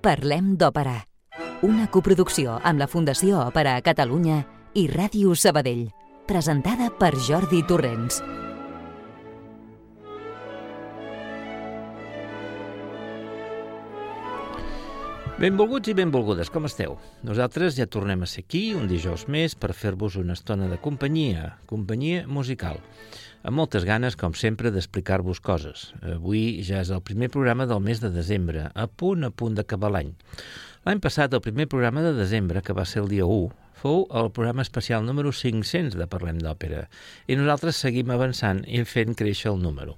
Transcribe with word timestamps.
Parlem 0.00 0.54
d'Òpera, 0.56 0.94
una 1.60 1.84
coproducció 1.92 2.54
amb 2.64 2.80
la 2.80 2.86
Fundació 2.88 3.42
Òpera 3.42 3.74
a 3.76 3.82
Catalunya 3.84 4.38
i 4.72 4.86
Ràdio 4.88 5.34
Sabadell, 5.36 5.90
presentada 6.24 6.88
per 6.88 7.10
Jordi 7.26 7.60
Torrents. 7.68 8.22
Benvolguts 15.40 15.88
i 15.88 15.94
benvolgudes, 15.96 16.50
com 16.52 16.66
esteu? 16.68 16.98
Nosaltres 17.24 17.72
ja 17.72 17.86
tornem 17.88 18.20
a 18.20 18.26
ser 18.28 18.42
aquí 18.44 18.74
un 18.76 18.84
dijous 18.90 19.22
més 19.24 19.54
per 19.56 19.70
fer-vos 19.72 20.18
una 20.20 20.34
estona 20.36 20.66
de 20.68 20.76
companyia, 20.84 21.54
companyia 21.70 22.26
musical, 22.28 22.76
amb 23.40 23.56
moltes 23.56 23.86
ganes, 23.88 24.18
com 24.20 24.36
sempre, 24.36 24.68
d'explicar-vos 24.68 25.40
coses. 25.40 25.86
Avui 26.04 26.60
ja 26.68 26.82
és 26.84 26.90
el 26.92 27.00
primer 27.00 27.30
programa 27.32 27.64
del 27.64 27.80
mes 27.80 28.04
de 28.04 28.12
desembre, 28.12 28.66
a 28.68 28.84
punt 28.84 29.24
a 29.24 29.32
punt 29.32 29.56
d'acabar 29.56 29.88
l'any. 29.94 30.12
L'any 30.84 31.00
passat, 31.00 31.32
el 31.32 31.40
primer 31.40 31.70
programa 31.72 32.04
de 32.04 32.12
desembre, 32.20 32.60
que 32.60 32.76
va 32.76 32.84
ser 32.84 33.00
el 33.06 33.08
dia 33.08 33.24
1, 33.24 33.69
fou 33.80 34.02
el 34.12 34.28
programa 34.36 34.64
especial 34.66 35.06
número 35.06 35.32
500 35.32 35.96
de 35.96 36.06
Parlem 36.10 36.40
d'Òpera 36.42 36.82
i 37.30 37.36
nosaltres 37.38 37.80
seguim 37.80 38.12
avançant 38.12 38.60
i 38.68 38.82
fent 38.84 39.16
créixer 39.16 39.48
el 39.54 39.62
número. 39.62 39.96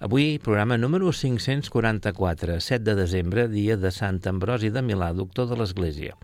Avui, 0.00 0.38
programa 0.40 0.78
número 0.80 1.12
544, 1.12 2.56
7 2.64 2.86
de 2.86 2.96
desembre, 2.96 3.48
dia 3.52 3.76
de 3.76 3.92
Sant 3.92 4.22
Ambrosi 4.30 4.72
de 4.72 4.84
Milà, 4.86 5.12
doctor 5.16 5.50
de 5.50 5.60
l'Església. 5.60 6.16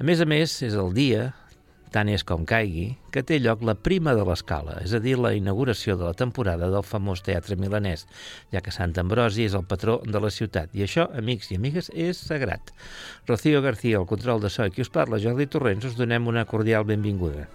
A 0.00 0.06
més 0.08 0.22
a 0.24 0.28
més, 0.28 0.56
és 0.64 0.78
el 0.80 0.94
dia 0.96 1.30
tant 1.94 2.08
és 2.10 2.24
com 2.26 2.46
caigui, 2.48 2.86
que 3.14 3.22
té 3.26 3.40
lloc 3.42 3.64
la 3.66 3.74
prima 3.74 4.14
de 4.16 4.24
l'escala, 4.26 4.78
és 4.84 4.94
a 4.94 5.00
dir, 5.02 5.16
la 5.18 5.32
inauguració 5.36 5.96
de 5.98 6.06
la 6.08 6.16
temporada 6.16 6.70
del 6.72 6.86
famós 6.86 7.24
teatre 7.26 7.58
milanès, 7.60 8.06
ja 8.54 8.62
que 8.64 8.74
Sant 8.74 8.94
Ambrosi 9.02 9.46
és 9.48 9.56
el 9.58 9.66
patró 9.70 10.00
de 10.06 10.22
la 10.22 10.30
ciutat, 10.34 10.74
i 10.74 10.86
això, 10.86 11.08
amics 11.18 11.50
i 11.50 11.58
amigues, 11.60 11.90
és 11.94 12.20
sagrat. 12.30 12.74
Rocío 13.28 13.62
García, 13.62 13.98
el 13.98 14.10
control 14.10 14.42
de 14.44 14.50
so 14.50 14.66
i 14.66 14.74
qui 14.74 14.86
us 14.86 14.92
parla, 14.92 15.20
Jordi 15.22 15.50
Torrents, 15.50 15.90
us 15.90 15.98
donem 15.98 16.30
una 16.30 16.46
cordial 16.46 16.86
benvinguda. 16.86 17.48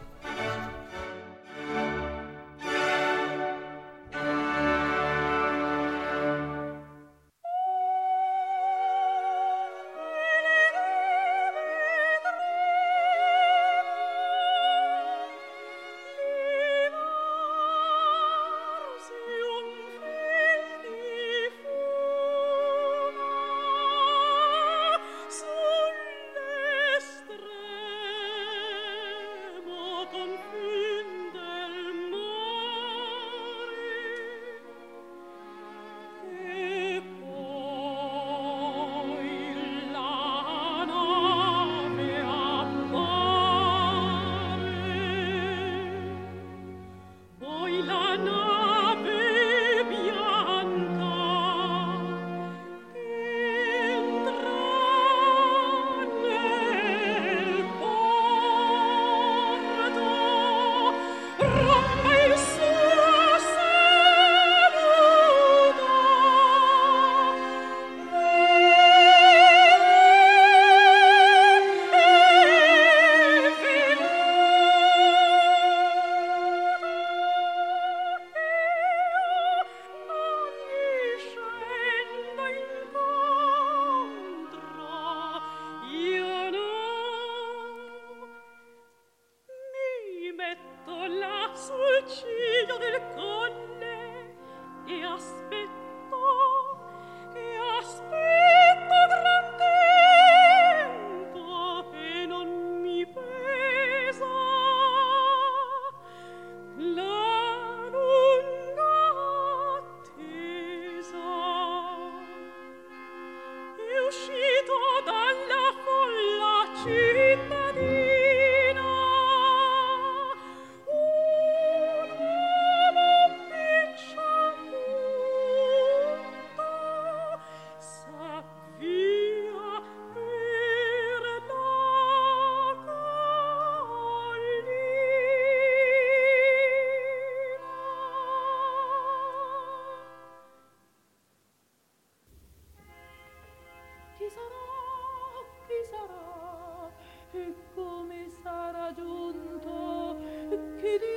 pity. 150.86 151.15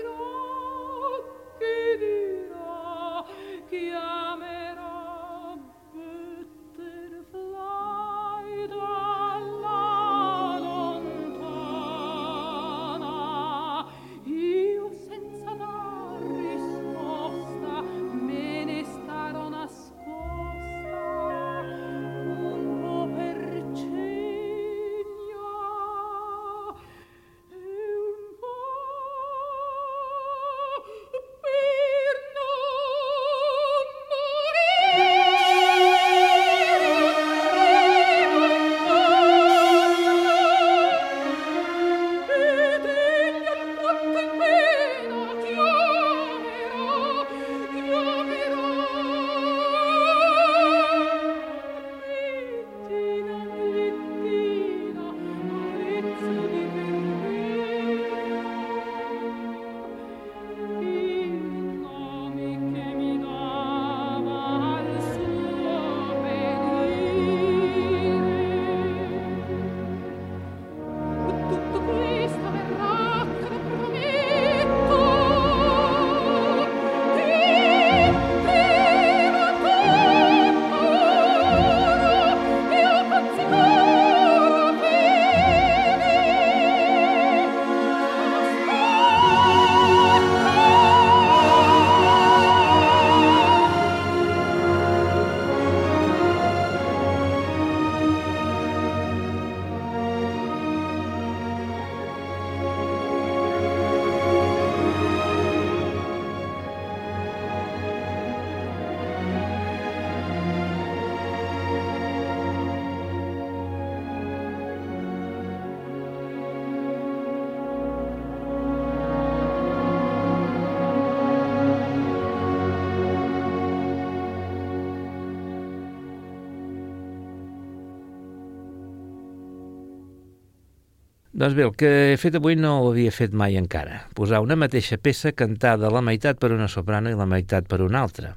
Doncs 131.38 131.54
bé, 131.54 131.62
el 131.68 131.74
que 131.78 131.88
he 132.10 132.14
fet 132.18 132.34
avui 132.34 132.56
no 132.58 132.72
ho 132.82 132.86
havia 132.88 133.12
fet 133.14 133.30
mai 133.30 133.54
encara. 133.60 134.00
Posar 134.18 134.40
una 134.42 134.56
mateixa 134.58 134.96
peça 134.98 135.30
cantada 135.30 135.86
la 135.94 136.00
meitat 136.02 136.40
per 136.42 136.50
una 136.50 136.66
soprano 136.66 137.12
i 137.12 137.18
la 137.18 137.28
meitat 137.30 137.68
per 137.70 137.78
una 137.84 138.00
altra. 138.02 138.32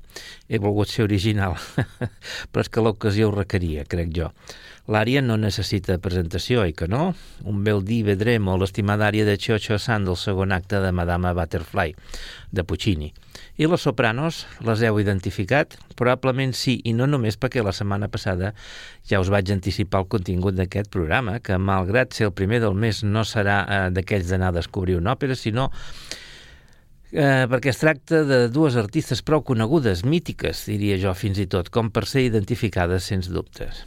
He 0.45 0.59
volgut 0.61 0.91
ser 0.91 1.07
original, 1.07 1.55
però 2.51 2.61
és 2.61 2.69
que 2.69 2.83
l'ocasió 2.85 3.31
ho 3.31 3.33
requeria, 3.33 3.87
crec 3.89 4.13
jo. 4.13 4.29
L'àrea 4.89 5.21
no 5.21 5.35
necessita 5.37 5.99
presentació, 6.01 6.63
i 6.65 6.73
que 6.73 6.87
no? 6.89 7.11
Un 7.45 7.59
bel 7.63 7.83
di 7.85 7.99
vedremo 8.01 8.55
l'estimada 8.57 9.05
àrea 9.11 9.27
de 9.27 9.37
Cho 9.37 9.77
San 9.77 10.07
del 10.07 10.17
segon 10.17 10.51
acte 10.51 10.79
de 10.81 10.91
Madama 10.91 11.33
Butterfly, 11.37 11.93
de 12.49 12.63
Puccini. 12.63 13.11
I 13.61 13.67
les 13.69 13.83
sopranos 13.85 14.47
les 14.65 14.81
heu 14.81 14.97
identificat? 14.99 15.77
Probablement 15.99 16.55
sí, 16.57 16.79
i 16.83 16.95
no 16.97 17.05
només 17.05 17.37
perquè 17.37 17.61
la 17.61 17.75
setmana 17.77 18.09
passada 18.09 18.55
ja 19.05 19.21
us 19.21 19.29
vaig 19.29 19.51
anticipar 19.53 20.01
el 20.01 20.09
contingut 20.09 20.57
d'aquest 20.57 20.89
programa, 20.89 21.37
que 21.39 21.61
malgrat 21.61 22.17
ser 22.17 22.31
el 22.31 22.33
primer 22.33 22.63
del 22.65 22.73
mes 22.73 23.03
no 23.03 23.21
serà 23.21 23.61
eh, 23.61 23.79
d'aquells 23.93 24.33
d'anar 24.33 24.49
a 24.49 24.59
descobrir 24.61 24.97
una 24.97 25.13
òpera, 25.13 25.37
sinó 25.37 25.69
eh, 27.11 27.45
perquè 27.51 27.69
es 27.69 27.81
tracta 27.83 28.23
de 28.25 28.47
dues 28.49 28.79
artistes 28.81 29.21
prou 29.21 29.45
conegudes, 29.45 30.01
mítiques, 30.05 30.65
diria 30.71 30.97
jo 30.97 31.13
fins 31.13 31.37
i 31.37 31.45
tot, 31.45 31.69
com 31.69 31.93
per 31.93 32.07
ser 32.09 32.25
identificades 32.25 33.11
sens 33.11 33.29
dubtes. 33.29 33.85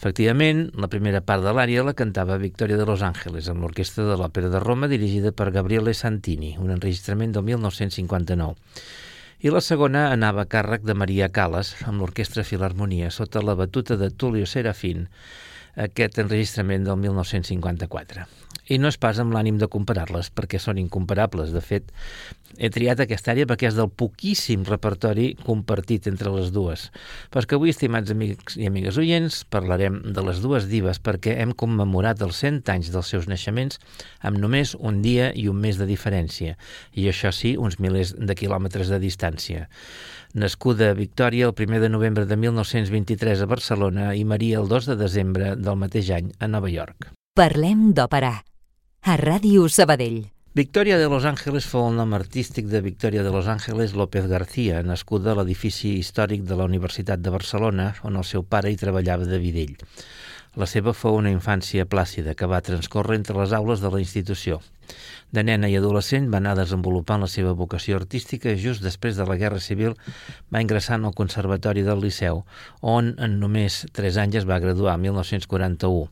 Efectivament, 0.00 0.62
la 0.80 0.88
primera 0.88 1.18
part 1.20 1.42
de 1.44 1.50
l'àrea 1.52 1.82
la 1.84 1.92
cantava 1.92 2.38
Victoria 2.40 2.78
de 2.80 2.86
Los 2.88 3.02
Ángeles 3.04 3.50
amb 3.52 3.60
l'Orquestra 3.60 4.06
de 4.06 4.14
l'Òpera 4.16 4.48
de 4.48 4.62
Roma 4.62 4.88
dirigida 4.88 5.28
per 5.36 5.50
Gabriele 5.52 5.92
Santini, 5.92 6.54
un 6.56 6.70
enregistrament 6.72 7.34
del 7.36 7.44
1959. 7.50 8.56
I 9.44 9.52
la 9.52 9.60
segona 9.60 10.06
anava 10.14 10.46
a 10.46 10.48
càrrec 10.56 10.88
de 10.88 10.96
Maria 10.96 11.28
Calas 11.28 11.74
amb 11.84 12.00
l'Orquestra 12.00 12.46
Filarmonia 12.48 13.12
sota 13.12 13.44
la 13.44 13.58
batuta 13.60 14.00
de 14.00 14.08
Tullio 14.08 14.48
Serafín, 14.48 15.04
aquest 15.76 16.16
enregistrament 16.24 16.88
del 16.88 16.96
1954. 17.04 18.24
I 18.70 18.78
no 18.78 18.90
és 18.92 18.98
pas 19.02 19.18
amb 19.18 19.34
l'ànim 19.34 19.58
de 19.58 19.66
comparar-les, 19.70 20.30
perquè 20.30 20.60
són 20.62 20.78
incomparables. 20.78 21.50
De 21.50 21.62
fet, 21.64 21.90
he 22.56 22.70
triat 22.70 23.02
aquesta 23.02 23.32
àrea 23.34 23.48
perquè 23.50 23.66
és 23.70 23.78
del 23.78 23.90
poquíssim 23.90 24.62
repertori 24.68 25.32
compartit 25.42 26.06
entre 26.10 26.30
les 26.36 26.52
dues. 26.54 26.88
Però 27.34 27.42
que 27.46 27.58
avui, 27.58 27.74
estimats 27.74 28.14
amics 28.14 28.58
i 28.60 28.68
amigues 28.70 29.00
oients, 29.00 29.42
parlarem 29.50 30.00
de 30.14 30.24
les 30.26 30.38
dues 30.44 30.68
divas 30.70 31.02
perquè 31.02 31.36
hem 31.42 31.52
commemorat 31.52 32.22
els 32.22 32.38
100 32.44 32.70
anys 32.70 32.92
dels 32.94 33.10
seus 33.10 33.26
naixements 33.30 33.80
amb 34.22 34.38
només 34.38 34.76
un 34.78 35.02
dia 35.02 35.32
i 35.34 35.48
un 35.50 35.58
mes 35.58 35.80
de 35.80 35.88
diferència, 35.90 36.56
i 36.94 37.10
això 37.10 37.34
sí, 37.34 37.56
uns 37.58 37.80
milers 37.82 38.14
de 38.14 38.38
quilòmetres 38.38 38.92
de 38.92 39.02
distància 39.02 39.68
nascuda 40.34 40.90
a 40.90 40.94
Victòria 40.94 41.48
el 41.48 41.54
1 41.58 41.80
de 41.82 41.88
novembre 41.88 42.26
de 42.26 42.36
1923 42.36 43.42
a 43.42 43.48
Barcelona 43.50 44.12
i 44.14 44.24
Maria 44.24 44.60
el 44.60 44.68
2 44.68 44.92
de 44.92 44.96
desembre 45.00 45.56
del 45.56 45.80
mateix 45.80 46.10
any 46.14 46.30
a 46.38 46.46
Nova 46.46 46.70
York. 46.70 47.10
Parlem 47.34 47.90
d'òpera. 47.94 48.49
A 49.02 49.16
Ràdio 49.16 49.64
Sabadell. 49.72 50.26
Victòria 50.52 50.98
de 51.00 51.08
Los 51.08 51.24
Ángeles 51.24 51.64
fou 51.64 51.86
el 51.88 51.94
nom 51.96 52.10
artístic 52.12 52.66
de 52.68 52.82
Victòria 52.84 53.22
de 53.24 53.30
Los 53.32 53.46
Ángeles 53.48 53.94
López 53.96 54.26
García, 54.28 54.82
nascuda 54.84 55.32
a 55.32 55.38
l'edifici 55.38 55.94
històric 55.96 56.42
de 56.44 56.58
la 56.60 56.66
Universitat 56.68 57.22
de 57.24 57.32
Barcelona, 57.32 57.94
on 58.04 58.20
el 58.20 58.26
seu 58.28 58.44
pare 58.44 58.68
hi 58.68 58.76
treballava 58.76 59.24
de 59.24 59.40
videll. 59.40 59.72
La 60.60 60.68
seva 60.68 60.92
fou 60.92 61.16
una 61.16 61.32
infància 61.32 61.86
plàcida 61.88 62.36
que 62.36 62.50
va 62.50 62.60
transcórrer 62.60 63.16
entre 63.16 63.38
les 63.40 63.56
aules 63.56 63.80
de 63.80 63.88
la 63.88 64.02
institució. 64.04 64.60
De 65.32 65.44
nena 65.46 65.68
i 65.70 65.76
adolescent 65.78 66.26
va 66.28 66.40
anar 66.42 66.56
desenvolupant 66.58 67.22
la 67.24 67.30
seva 67.30 67.52
vocació 67.56 67.96
artística 67.96 68.52
i 68.52 68.60
just 68.60 68.82
després 68.84 69.16
de 69.16 69.24
la 69.24 69.38
Guerra 69.40 69.62
Civil 69.64 69.94
va 70.52 70.60
ingressar 70.60 70.98
en 70.98 71.06
el 71.08 71.14
Conservatori 71.14 71.86
del 71.86 72.02
Liceu, 72.04 72.42
on 72.82 73.14
en 73.16 73.38
només 73.40 73.86
3 73.96 74.18
anys 74.26 74.42
es 74.42 74.50
va 74.50 74.60
graduar, 74.60 74.98
1941. 74.98 76.10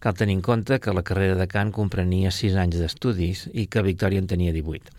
Cal 0.00 0.14
tenir 0.14 0.36
en 0.36 0.42
compte 0.44 0.80
que 0.80 0.94
la 0.94 1.04
carrera 1.06 1.34
de 1.38 1.46
cant 1.48 1.72
comprenia 1.72 2.30
6 2.34 2.56
anys 2.60 2.78
d'estudis 2.80 3.46
i 3.54 3.66
que 3.66 3.84
Victòria 3.86 4.22
en 4.22 4.28
tenia 4.30 4.52
18. 4.52 4.92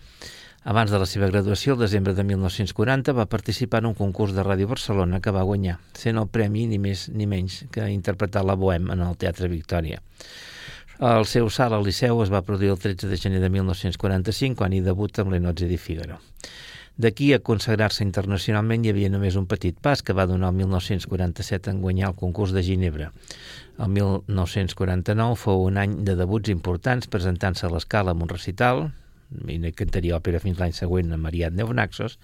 Abans 0.67 0.91
de 0.91 0.99
la 0.99 1.05
seva 1.07 1.29
graduació, 1.31 1.75
el 1.77 1.85
desembre 1.85 2.13
de 2.13 2.25
1940, 2.27 3.13
va 3.15 3.29
participar 3.31 3.79
en 3.79 3.94
un 3.94 3.95
concurs 3.95 4.33
de 4.35 4.44
Ràdio 4.44 4.67
Barcelona 4.67 5.21
que 5.23 5.31
va 5.31 5.45
guanyar, 5.47 5.77
sent 5.95 6.19
el 6.19 6.27
premi 6.27 6.65
ni 6.67 6.75
més 6.75 7.07
ni 7.13 7.23
menys 7.23 7.61
que 7.71 7.88
interpretar 7.94 8.44
la 8.44 8.57
Bohem 8.59 8.91
en 8.91 9.05
el 9.05 9.15
Teatre 9.15 9.47
Victòria. 9.47 10.01
El 10.99 11.27
seu 11.29 11.47
salt 11.53 11.77
al 11.77 11.85
Liceu 11.85 12.19
es 12.23 12.33
va 12.33 12.41
produir 12.41 12.73
el 12.73 12.81
13 12.81 13.07
de 13.07 13.17
gener 13.21 13.39
de 13.39 13.51
1945, 13.53 14.57
quan 14.57 14.73
hi 14.73 14.81
debuta 14.81 15.21
amb 15.23 15.31
l'Enotze 15.31 15.69
di 15.69 15.77
Figaro. 15.77 16.17
D'aquí 16.97 17.27
a 17.35 17.38
consagrar-se 17.45 18.01
internacionalment 18.01 18.81
hi 18.81 18.89
havia 18.89 19.09
només 19.13 19.35
un 19.38 19.45
petit 19.45 19.75
pas 19.88 20.01
que 20.01 20.15
va 20.17 20.25
donar 20.25 20.49
el 20.49 20.55
1947 20.63 21.69
en 21.69 21.81
guanyar 21.83 22.09
el 22.09 22.15
concurs 22.17 22.55
de 22.55 22.63
Ginebra. 22.65 23.11
El 23.77 23.91
1949 23.94 25.35
fou 25.38 25.67
un 25.67 25.77
any 25.77 25.99
de 26.07 26.15
debuts 26.17 26.49
importants 26.49 27.11
presentant-se 27.13 27.67
a 27.67 27.69
l'escala 27.69 28.15
amb 28.15 28.25
un 28.25 28.33
recital, 28.33 28.88
i 29.45 29.57
no 29.61 29.69
cantaria 29.75 30.15
òpera 30.17 30.39
fins 30.41 30.57
l'any 30.57 30.73
següent 30.73 31.11
amb 31.13 31.27
Mariat 31.27 31.53
Neonaxos, 31.53 32.17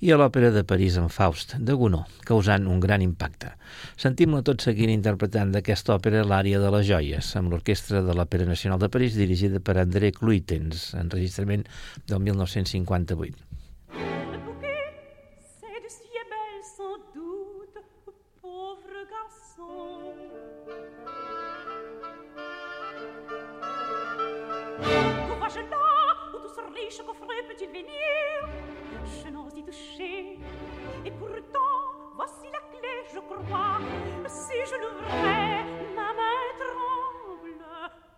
i 0.00 0.12
a 0.12 0.18
l'òpera 0.20 0.52
de 0.54 0.62
París 0.64 0.96
en 1.00 1.10
Faust, 1.12 1.56
de 1.58 1.76
Gounod, 1.76 2.20
causant 2.28 2.68
un 2.72 2.80
gran 2.80 3.04
impacte. 3.04 3.52
Sentim-la 4.00 4.44
tot 4.46 4.64
seguint 4.64 4.92
interpretant 4.94 5.52
d'aquesta 5.52 5.96
òpera 5.96 6.24
l'àrea 6.24 6.62
de 6.62 6.70
les 6.72 6.86
joies, 6.88 7.34
amb 7.36 7.52
l'Orquestra 7.52 8.00
de 8.06 8.16
l'Òpera 8.16 8.48
Nacional 8.48 8.80
de 8.80 8.92
París 8.96 9.18
dirigida 9.18 9.60
per 9.60 9.76
André 9.82 10.12
Cluitens, 10.16 10.92
enregistrament 11.02 11.66
del 12.06 12.22
1958. 12.30 13.45
Du 24.78 25.40
war 25.40 25.50
schon 25.50 25.68
da, 25.70 25.76
und 26.34 26.42
du 26.42 26.48
sorriches 26.48 26.98
qu'au 27.04 27.14
frais 27.14 27.42
peut-il 27.48 27.68
venir 27.68 28.48
Je 29.04 29.28
n'ose 29.30 29.56
y 29.56 29.64
toucher, 29.64 30.38
et 31.04 31.10
pourtant, 31.12 32.12
voici 32.14 32.46
la 32.52 32.60
clé, 32.70 33.04
je 33.12 33.20
crois. 33.20 33.78
Si 34.26 34.54
je 34.70 34.74
l'ouvrais, 34.74 35.64
ma 35.94 36.12
main 36.12 36.42
tremble. 36.60 37.64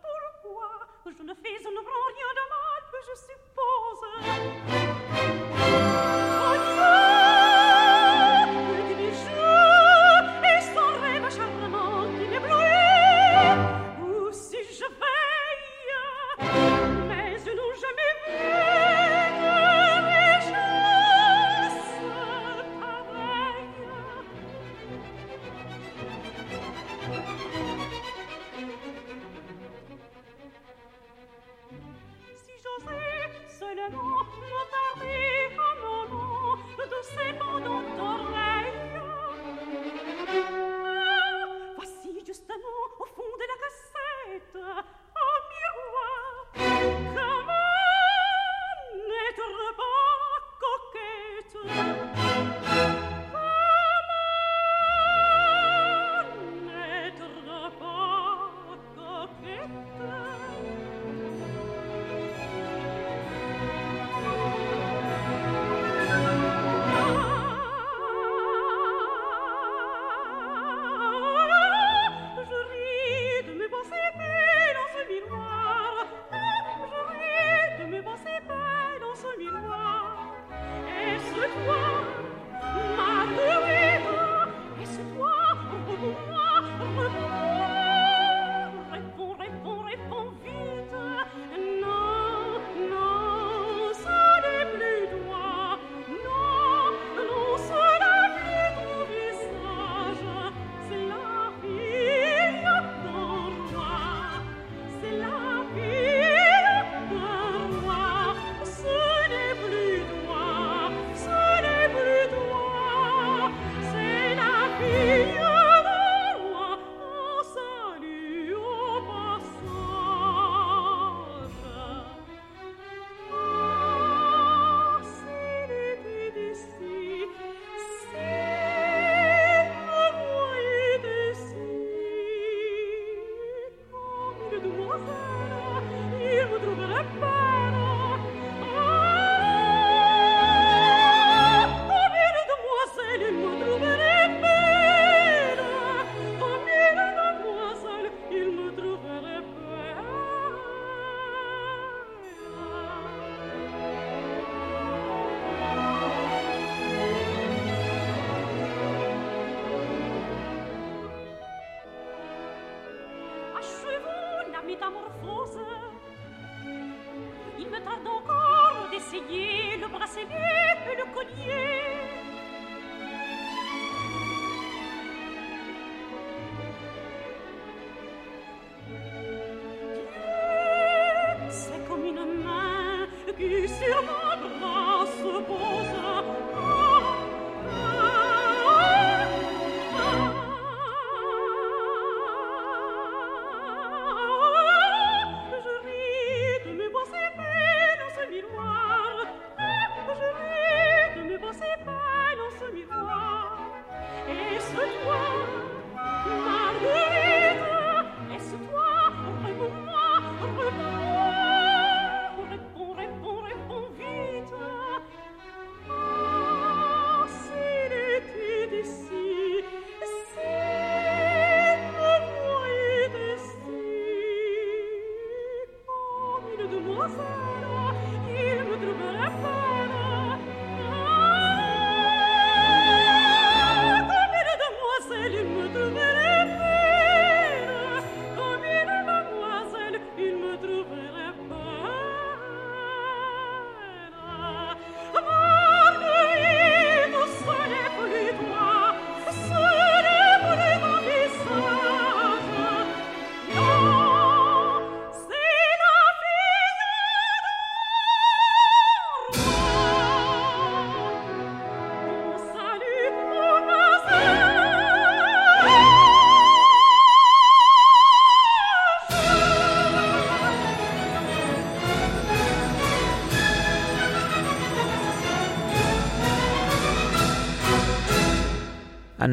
Pourquoi 0.02 0.70
je 1.06 1.22
ne 1.22 1.34
fais 1.34 1.66
en 1.66 1.74
ouvrant 1.80 2.06
rien 2.16 2.30
de 2.38 2.44
mal, 2.54 2.82
je 3.06 3.14
suppose 3.28 4.02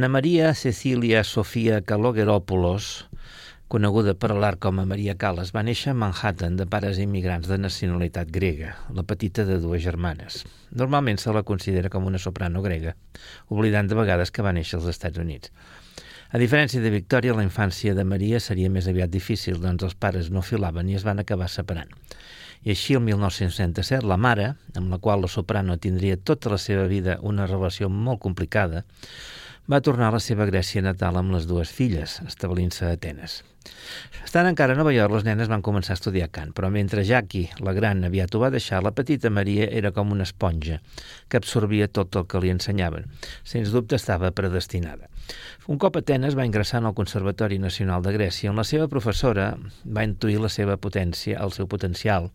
Anna 0.05 0.11
Maria 0.21 0.53
Cecilia 0.53 1.23
Sofia 1.23 1.81
Calogeropoulos, 1.81 3.07
coneguda 3.67 4.13
per 4.13 4.35
l'art 4.37 4.59
com 4.61 4.77
a 4.77 4.83
Maria 4.85 5.15
Callas, 5.17 5.49
va 5.49 5.63
néixer 5.65 5.95
a 5.95 5.97
Manhattan 5.97 6.59
de 6.59 6.67
pares 6.69 6.99
immigrants 7.01 7.49
de 7.49 7.57
nacionalitat 7.57 8.29
grega, 8.29 8.75
la 8.93 9.01
petita 9.01 9.47
de 9.49 9.57
dues 9.63 9.81
germanes. 9.81 10.43
Normalment 10.69 11.17
se 11.17 11.33
la 11.33 11.41
considera 11.41 11.89
com 11.89 12.05
una 12.05 12.21
soprano 12.21 12.61
grega, 12.61 12.93
oblidant 13.49 13.89
de 13.89 13.97
vegades 13.97 14.29
que 14.29 14.45
va 14.45 14.53
néixer 14.53 14.77
als 14.77 14.91
Estats 14.93 15.17
Units. 15.17 15.49
A 16.29 16.37
diferència 16.37 16.83
de 16.83 16.91
Victòria, 16.93 17.33
la 17.33 17.47
infància 17.47 17.97
de 17.97 18.05
Maria 18.05 18.37
seria 18.37 18.69
més 18.69 18.85
aviat 18.85 19.09
difícil, 19.09 19.57
doncs 19.63 19.87
els 19.89 19.97
pares 19.97 20.29
no 20.29 20.45
filaven 20.45 20.91
i 20.93 20.99
es 20.99 21.07
van 21.07 21.23
acabar 21.23 21.49
separant. 21.49 21.89
I 22.61 22.75
així, 22.75 22.93
el 22.93 23.01
1937, 23.09 24.05
la 24.05 24.19
mare, 24.21 24.51
amb 24.77 24.93
la 24.93 25.01
qual 25.01 25.25
la 25.25 25.31
soprano 25.33 25.79
tindria 25.81 26.21
tota 26.21 26.53
la 26.53 26.61
seva 26.61 26.85
vida 26.93 27.17
una 27.25 27.49
relació 27.49 27.89
molt 27.89 28.21
complicada, 28.21 28.85
va 29.71 29.81
tornar 29.81 30.11
a 30.11 30.15
la 30.15 30.21
seva 30.21 30.45
Grècia 30.45 30.83
natal 30.85 31.17
amb 31.17 31.33
les 31.33 31.47
dues 31.49 31.71
filles, 31.73 32.19
establint-se 32.27 32.85
a 32.85 32.93
Atenes. 32.93 33.41
Estant 34.21 34.45
encara 34.45 34.75
a 34.75 34.77
Nova 34.77 34.91
York, 34.93 35.13
les 35.15 35.25
nenes 35.25 35.49
van 35.49 35.63
començar 35.65 35.95
a 35.95 35.97
estudiar 35.97 36.27
cant, 36.33 36.51
però 36.53 36.69
mentre 36.69 37.05
Jackie, 37.07 37.49
la 37.65 37.73
gran, 37.73 38.03
aviat 38.05 38.35
ho 38.35 38.41
va 38.43 38.51
deixar, 38.53 38.83
la 38.85 38.93
petita 38.93 39.31
Maria 39.33 39.65
era 39.79 39.89
com 39.95 40.13
una 40.13 40.27
esponja 40.27 40.77
que 41.27 41.41
absorbia 41.41 41.89
tot 41.89 42.13
el 42.19 42.27
que 42.29 42.41
li 42.43 42.53
ensenyaven. 42.53 43.09
Sens 43.43 43.73
dubte 43.73 43.97
estava 43.97 44.29
predestinada. 44.37 45.09
Un 45.65 45.81
cop 45.81 45.97
a 45.97 46.05
Atenes 46.05 46.37
va 46.37 46.45
ingressar 46.45 46.83
en 46.83 46.91
el 46.91 46.97
Conservatori 46.97 47.57
Nacional 47.57 48.05
de 48.05 48.13
Grècia, 48.13 48.51
on 48.53 48.61
la 48.61 48.67
seva 48.69 48.89
professora 48.91 49.55
va 49.85 50.05
intuir 50.05 50.37
la 50.43 50.53
seva 50.53 50.77
potència, 50.77 51.41
el 51.41 51.55
seu 51.57 51.65
potencial, 51.65 52.29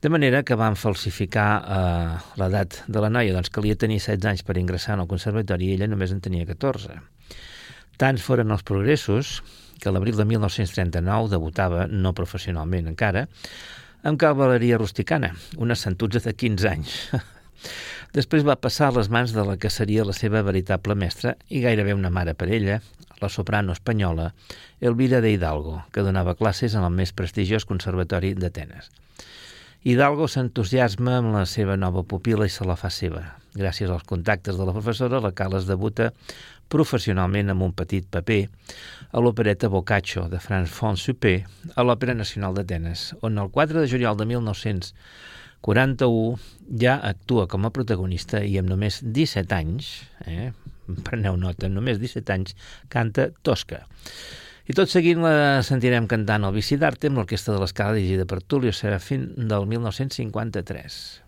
de 0.00 0.08
manera 0.08 0.44
que 0.46 0.54
van 0.54 0.76
falsificar 0.78 1.48
eh, 1.58 2.18
l'edat 2.38 2.82
de 2.86 3.00
la 3.02 3.10
noia, 3.10 3.32
doncs 3.34 3.50
calia 3.50 3.78
tenir 3.78 3.98
16 3.98 4.28
anys 4.30 4.44
per 4.46 4.58
ingressar 4.60 4.94
en 4.94 5.02
el 5.02 5.10
conservatori 5.10 5.66
i 5.66 5.78
ella 5.78 5.88
només 5.90 6.12
en 6.14 6.20
tenia 6.22 6.46
14. 6.46 7.00
Tants 7.98 8.22
foren 8.22 8.54
els 8.54 8.62
progressos 8.62 9.40
que 9.82 9.90
l'abril 9.90 10.14
de 10.18 10.26
1939 10.26 11.32
debutava, 11.32 11.86
no 11.90 12.14
professionalment 12.14 12.86
encara, 12.92 13.26
amb 14.06 14.20
cavalleria 14.22 14.78
rusticana, 14.78 15.32
una 15.58 15.74
sentutza 15.74 16.22
de 16.22 16.34
15 16.34 16.70
anys. 16.70 16.94
Després 18.18 18.46
va 18.46 18.56
passar 18.56 18.88
a 18.88 18.96
les 19.00 19.10
mans 19.10 19.34
de 19.34 19.42
la 19.44 19.58
que 19.58 19.70
seria 19.70 20.06
la 20.06 20.14
seva 20.14 20.44
veritable 20.46 20.94
mestra 20.94 21.34
i 21.50 21.60
gairebé 21.66 21.94
una 21.94 22.10
mare 22.14 22.36
per 22.38 22.48
ella, 22.54 22.78
la 23.18 23.28
soprano 23.28 23.74
espanyola 23.74 24.30
Elvira 24.80 25.20
de 25.20 25.32
Hidalgo, 25.34 25.82
que 25.92 26.06
donava 26.06 26.38
classes 26.38 26.78
en 26.78 26.86
el 26.86 26.94
més 26.94 27.12
prestigiós 27.12 27.66
conservatori 27.66 28.32
d'Atenes. 28.38 28.92
Hidalgo 29.86 30.26
s'entusiasma 30.26 31.20
amb 31.20 31.30
la 31.36 31.44
seva 31.46 31.76
nova 31.78 32.02
pupila 32.02 32.42
i 32.48 32.50
se 32.50 32.64
la 32.66 32.74
fa 32.74 32.88
seva. 32.90 33.38
Gràcies 33.54 33.86
als 33.94 34.02
contactes 34.10 34.58
de 34.58 34.64
la 34.66 34.74
professora, 34.74 35.22
la 35.22 35.30
Cales 35.30 35.70
debuta 35.70 36.10
professionalment 36.68 37.48
amb 37.52 37.62
un 37.62 37.72
petit 37.78 38.02
paper 38.10 38.48
a 39.14 39.20
l'opereta 39.22 39.70
Boccaccio 39.70 40.26
de 40.32 40.38
Franz 40.42 40.74
Suppé 40.98 41.46
a 41.76 41.82
l'Òpera 41.86 42.14
Nacional 42.18 42.54
d'Atenes, 42.58 43.14
on 43.22 43.38
el 43.38 43.54
4 43.54 43.78
de 43.78 43.86
juliol 43.86 44.18
de 44.18 44.26
1941 44.26 46.34
ja 46.82 46.98
actua 47.12 47.46
com 47.46 47.64
a 47.64 47.70
protagonista 47.70 48.42
i 48.42 48.58
amb 48.58 48.68
només 48.74 48.98
17 49.04 49.54
anys, 49.54 50.02
eh, 50.26 50.50
preneu 51.06 51.36
nota, 51.38 51.70
només 51.70 52.02
17 52.02 52.32
anys, 52.34 52.58
canta 52.90 53.30
Tosca. 53.46 53.86
I 54.68 54.74
tot 54.76 54.90
seguint 54.92 55.22
la 55.24 55.62
sentirem 55.64 56.04
cantant 56.10 56.44
el 56.44 56.52
Bici 56.52 56.76
d'Arte 56.76 57.08
amb 57.08 57.22
l'Orquestra 57.22 57.54
de 57.54 57.62
l'Escala 57.62 57.96
dirigida 57.96 58.26
per 58.28 58.42
Tulio 58.44 58.74
Serafín 58.76 59.30
del 59.48 59.64
1953. 59.70 61.27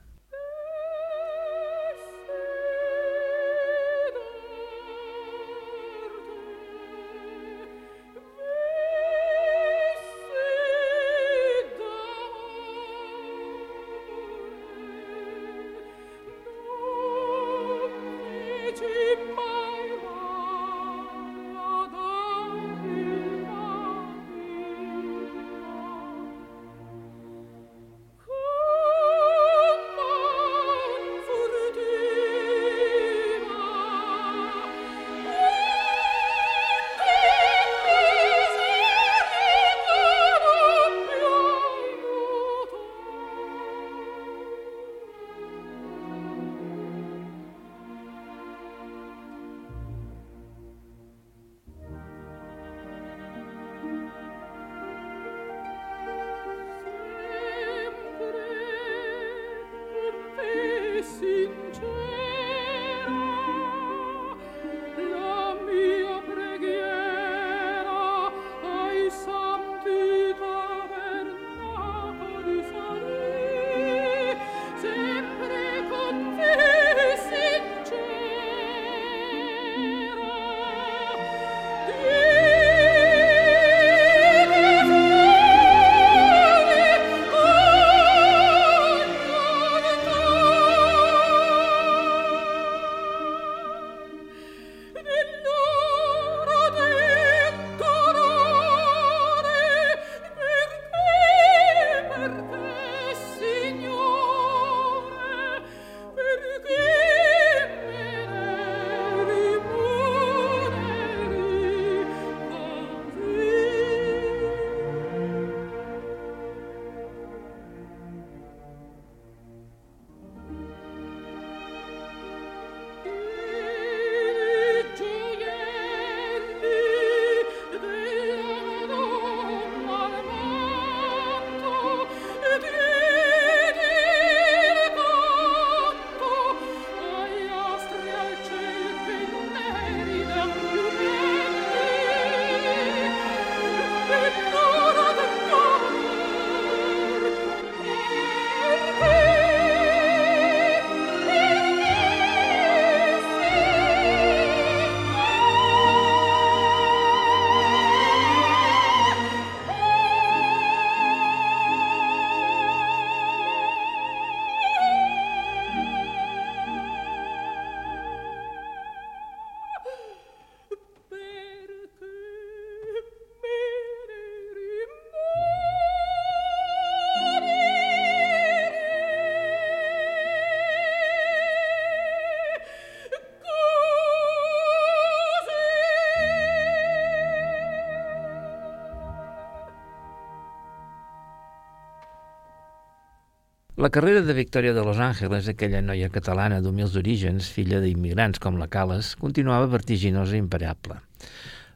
La 193.80 193.88
carrera 193.88 194.20
de 194.20 194.34
Victòria 194.34 194.74
de 194.74 194.82
Los 194.84 194.98
Ángeles, 195.00 195.46
aquella 195.48 195.78
noia 195.80 196.10
catalana 196.12 196.58
d'humils 196.60 196.98
orígens, 197.00 197.46
filla 197.48 197.78
d'immigrants 197.80 198.36
com 198.44 198.58
la 198.60 198.66
Cales, 198.68 199.14
continuava 199.16 199.70
vertiginosa 199.72 200.36
i 200.36 200.40
imparable. 200.42 200.98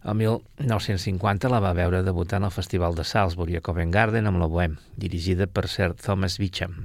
El 0.04 0.18
1950 0.18 1.48
la 1.48 1.62
va 1.64 1.72
veure 1.72 2.02
debutant 2.04 2.44
al 2.44 2.52
Festival 2.52 2.92
de 2.98 3.08
Salisbury 3.08 3.56
a 3.56 3.64
Covent 3.64 3.94
Garden 3.94 4.28
amb 4.28 4.42
la 4.42 4.50
Bohème, 4.52 4.76
dirigida 5.00 5.48
per 5.48 5.64
Sir 5.64 5.94
Thomas 5.96 6.36
Beecham. 6.36 6.76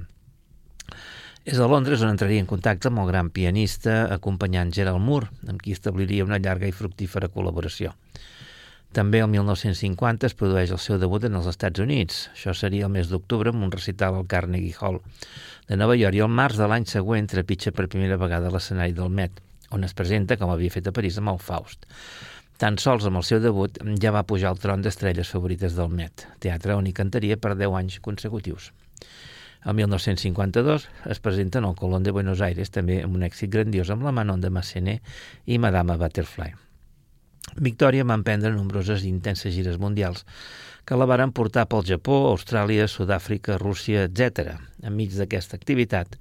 És 1.44 1.60
a 1.60 1.68
Londres 1.68 2.00
on 2.00 2.14
entraria 2.14 2.40
en 2.40 2.48
contacte 2.48 2.88
amb 2.88 3.04
el 3.04 3.12
gran 3.12 3.28
pianista 3.28 4.06
acompanyant 4.16 4.72
Gerald 4.72 5.04
Moore, 5.04 5.28
amb 5.44 5.60
qui 5.60 5.76
establiria 5.76 6.24
una 6.24 6.40
llarga 6.40 6.64
i 6.64 6.72
fructífera 6.72 7.28
col·laboració. 7.28 7.92
També 8.90 9.20
el 9.22 9.28
1950 9.30 10.26
es 10.26 10.34
produeix 10.34 10.72
el 10.74 10.80
seu 10.82 10.96
debut 10.98 11.22
en 11.28 11.36
els 11.38 11.46
Estats 11.46 11.78
Units. 11.78 12.24
Això 12.32 12.50
seria 12.58 12.88
el 12.88 12.90
mes 12.90 13.06
d'octubre 13.06 13.52
amb 13.52 13.62
un 13.62 13.70
recital 13.70 14.16
al 14.18 14.26
Carnegie 14.26 14.74
Hall 14.80 14.98
de 15.68 15.76
Nova 15.78 15.94
York 15.94 16.18
i 16.18 16.22
el 16.24 16.32
març 16.40 16.58
de 16.58 16.66
l'any 16.66 16.88
següent 16.90 17.28
trepitja 17.30 17.70
per 17.70 17.86
primera 17.86 18.18
vegada 18.18 18.50
l'escenari 18.50 18.96
del 18.96 19.12
Met, 19.14 19.36
on 19.70 19.86
es 19.86 19.94
presenta, 19.94 20.34
com 20.40 20.50
havia 20.50 20.74
fet 20.74 20.90
a 20.90 20.92
París, 20.96 21.20
amb 21.22 21.30
el 21.30 21.38
Faust. 21.38 21.86
Tan 22.58 22.78
sols 22.82 23.06
amb 23.06 23.20
el 23.20 23.26
seu 23.28 23.38
debut 23.40 23.78
ja 24.02 24.10
va 24.10 24.24
pujar 24.26 24.50
al 24.50 24.58
tron 24.58 24.82
d'estrelles 24.82 25.30
favorites 25.30 25.76
del 25.78 25.94
Met, 25.94 26.26
teatre 26.42 26.74
on 26.74 26.88
hi 26.90 26.94
cantaria 26.96 27.38
per 27.38 27.54
10 27.54 27.76
anys 27.78 28.00
consecutius. 28.02 28.72
El 29.62 29.76
1952 29.78 30.88
es 31.14 31.22
presenta 31.22 31.62
en 31.62 31.68
el 31.70 31.78
Colón 31.78 32.02
de 32.02 32.10
Buenos 32.16 32.42
Aires, 32.42 32.74
també 32.74 33.04
amb 33.04 33.14
un 33.14 33.22
èxit 33.28 33.54
grandiós 33.54 33.94
amb 33.94 34.02
la 34.02 34.16
Manon 34.18 34.42
de 34.42 34.50
Massenet 34.50 35.14
i 35.46 35.62
Madame 35.62 35.96
Butterfly. 36.00 36.69
Victòria 37.56 38.04
va 38.06 38.14
emprendre 38.18 38.52
nombroses 38.54 39.02
i 39.04 39.08
intenses 39.10 39.54
gires 39.54 39.78
mundials 39.82 40.24
que 40.86 40.96
la 40.98 41.06
varen 41.06 41.32
portar 41.32 41.66
pel 41.70 41.84
Japó, 41.86 42.30
Austràlia, 42.30 42.86
Sud-àfrica, 42.88 43.58
Rússia, 43.58 44.06
etc. 44.08 44.56
Enmig 44.82 45.12
d'aquesta 45.18 45.58
activitat 45.58 46.16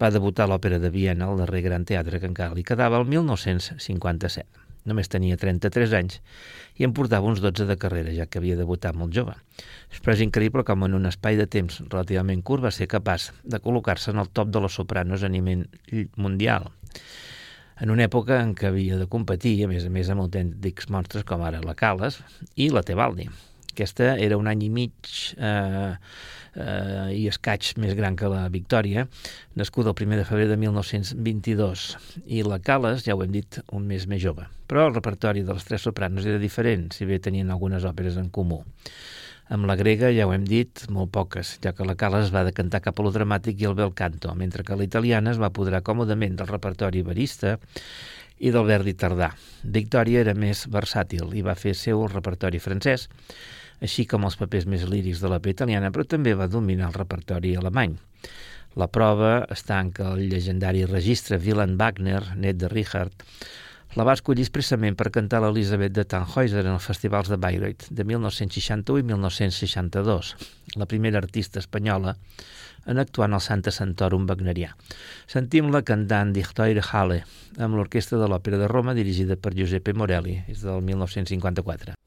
va 0.00 0.10
debutar 0.10 0.48
l'Òpera 0.48 0.78
de 0.80 0.90
Viena, 0.90 1.28
el 1.28 1.42
darrer 1.42 1.60
gran 1.66 1.84
teatre 1.84 2.20
que 2.20 2.30
encara 2.30 2.56
li 2.56 2.64
quedava, 2.64 2.98
el 2.98 3.06
1957. 3.06 4.66
Només 4.88 5.10
tenia 5.12 5.36
33 5.36 5.92
anys 5.98 6.20
i 6.80 6.86
en 6.86 6.94
portava 6.96 7.28
uns 7.28 7.42
12 7.44 7.66
de 7.68 7.76
carrera, 7.76 8.14
ja 8.16 8.24
que 8.24 8.40
havia 8.40 8.56
debutat 8.56 8.96
molt 8.96 9.12
jove. 9.12 9.34
Però 10.00 10.14
és 10.14 10.24
increïble 10.24 10.64
com 10.64 10.86
en 10.86 10.96
un 10.96 11.10
espai 11.10 11.36
de 11.36 11.44
temps 11.46 11.82
relativament 11.90 12.40
curt 12.42 12.64
va 12.64 12.72
ser 12.72 12.88
capaç 12.88 13.28
de 13.44 13.60
col·locar-se 13.60 14.14
en 14.14 14.22
el 14.24 14.32
top 14.32 14.48
de 14.54 14.64
les 14.64 14.78
sopranos 14.80 15.22
a 15.22 15.28
nivell 15.28 15.66
mundial 16.16 16.70
en 17.80 17.90
una 17.92 18.04
època 18.06 18.40
en 18.44 18.54
què 18.56 18.68
havia 18.68 18.98
de 19.00 19.08
competir, 19.10 19.56
a 19.64 19.70
més 19.70 19.86
a 19.88 19.92
més, 19.92 20.10
amb 20.12 20.24
autèntics 20.26 20.90
monstres 20.92 21.24
com 21.28 21.42
ara 21.46 21.62
la 21.64 21.76
Cales 21.78 22.20
i 22.56 22.68
la 22.72 22.84
Tebaldi. 22.86 23.28
Aquesta 23.70 24.16
era 24.20 24.36
un 24.36 24.50
any 24.50 24.66
i 24.66 24.68
mig 24.74 25.10
eh, 25.38 25.94
eh, 26.58 27.06
i 27.16 27.22
escaig 27.30 27.70
més 27.80 27.94
gran 27.96 28.18
que 28.18 28.28
la 28.28 28.42
Victòria, 28.52 29.06
nascuda 29.56 29.94
el 29.94 30.02
1 30.06 30.18
de 30.20 30.26
febrer 30.28 30.48
de 30.50 30.58
1922, 30.60 31.86
i 32.26 32.42
la 32.44 32.58
Cales, 32.60 33.06
ja 33.06 33.16
ho 33.16 33.24
hem 33.24 33.32
dit, 33.38 33.60
un 33.72 33.86
mes 33.88 34.04
més 34.10 34.20
jove. 34.22 34.44
Però 34.68 34.88
el 34.88 34.98
repertori 34.98 35.46
de 35.46 35.56
les 35.56 35.64
tres 35.64 35.86
sopranos 35.86 36.26
era 36.26 36.42
diferent, 36.42 36.90
si 36.92 37.08
bé 37.08 37.20
tenien 37.22 37.50
algunes 37.54 37.86
òperes 37.88 38.20
en 38.20 38.28
comú. 38.28 38.64
Amb 39.50 39.66
la 39.66 39.74
grega, 39.74 40.12
ja 40.14 40.28
ho 40.28 40.30
hem 40.30 40.44
dit, 40.46 40.84
molt 40.94 41.10
poques, 41.10 41.56
ja 41.64 41.72
que 41.74 41.82
la 41.82 41.96
Cala 41.98 42.20
es 42.22 42.28
va 42.30 42.44
decantar 42.46 42.78
cap 42.84 43.00
a 43.00 43.02
lo 43.02 43.10
dramàtic 43.10 43.58
i 43.58 43.66
el 43.66 43.74
bel 43.74 43.90
canto, 43.98 44.30
mentre 44.38 44.62
que 44.62 44.76
la 44.78 44.84
italiana 44.86 45.32
es 45.34 45.40
va 45.42 45.48
apoderar 45.50 45.80
còmodament 45.82 46.36
del 46.38 46.46
repertori 46.46 47.02
barista 47.02 47.56
i 48.38 48.52
del 48.54 48.68
Verdi 48.68 48.94
tardà. 48.94 49.32
Victòria 49.76 50.20
era 50.22 50.36
més 50.38 50.68
versàtil 50.70 51.34
i 51.34 51.42
va 51.42 51.56
fer 51.58 51.74
seu 51.74 52.04
el 52.04 52.12
repertori 52.12 52.60
francès, 52.62 53.08
així 53.82 54.04
com 54.06 54.28
els 54.28 54.38
papers 54.38 54.68
més 54.70 54.84
lírics 54.86 55.18
de 55.18 55.32
la 55.32 55.40
italiana, 55.42 55.90
però 55.90 56.06
també 56.06 56.36
va 56.38 56.46
dominar 56.46 56.92
el 56.92 56.98
repertori 57.00 57.56
alemany. 57.58 57.98
La 58.78 58.86
prova 58.86 59.48
està 59.50 59.80
en 59.82 59.90
que 59.90 60.06
el 60.06 60.28
llegendari 60.30 60.86
registre 60.86 61.42
Wilhelm 61.42 61.74
Wagner, 61.74 62.22
net 62.36 62.62
de 62.62 62.70
Richard, 62.70 63.26
la 63.98 64.06
va 64.06 64.14
escollir 64.14 64.44
expressament 64.46 64.94
per 64.98 65.10
cantar 65.10 65.40
l'Elisabet 65.42 65.94
de 65.94 66.04
Tannhäuser 66.06 66.62
en 66.62 66.76
els 66.76 66.86
festivals 66.86 67.30
de 67.30 67.38
Bayreuth 67.40 67.88
de 67.90 68.06
1961 68.06 69.00
i 69.02 69.06
1962, 69.08 70.34
la 70.78 70.86
primera 70.86 71.18
artista 71.18 71.58
espanyola 71.58 72.14
en 72.86 72.98
actuar 72.98 73.28
en 73.28 73.34
el 73.34 73.42
Santa 73.44 73.72
Santorum 73.74 74.26
wagnerià. 74.30 74.72
Sentim-la 75.28 75.82
cantant 75.82 76.32
Teure 76.32 76.84
Halle 76.92 77.24
amb 77.58 77.76
l'Orquestra 77.76 78.18
de 78.18 78.30
l'Òpera 78.30 78.62
de 78.62 78.68
Roma 78.70 78.94
dirigida 78.94 79.36
per 79.36 79.54
Giuseppe 79.54 79.92
Morelli, 79.92 80.40
és 80.48 80.62
del 80.62 80.80
1954. 80.86 81.98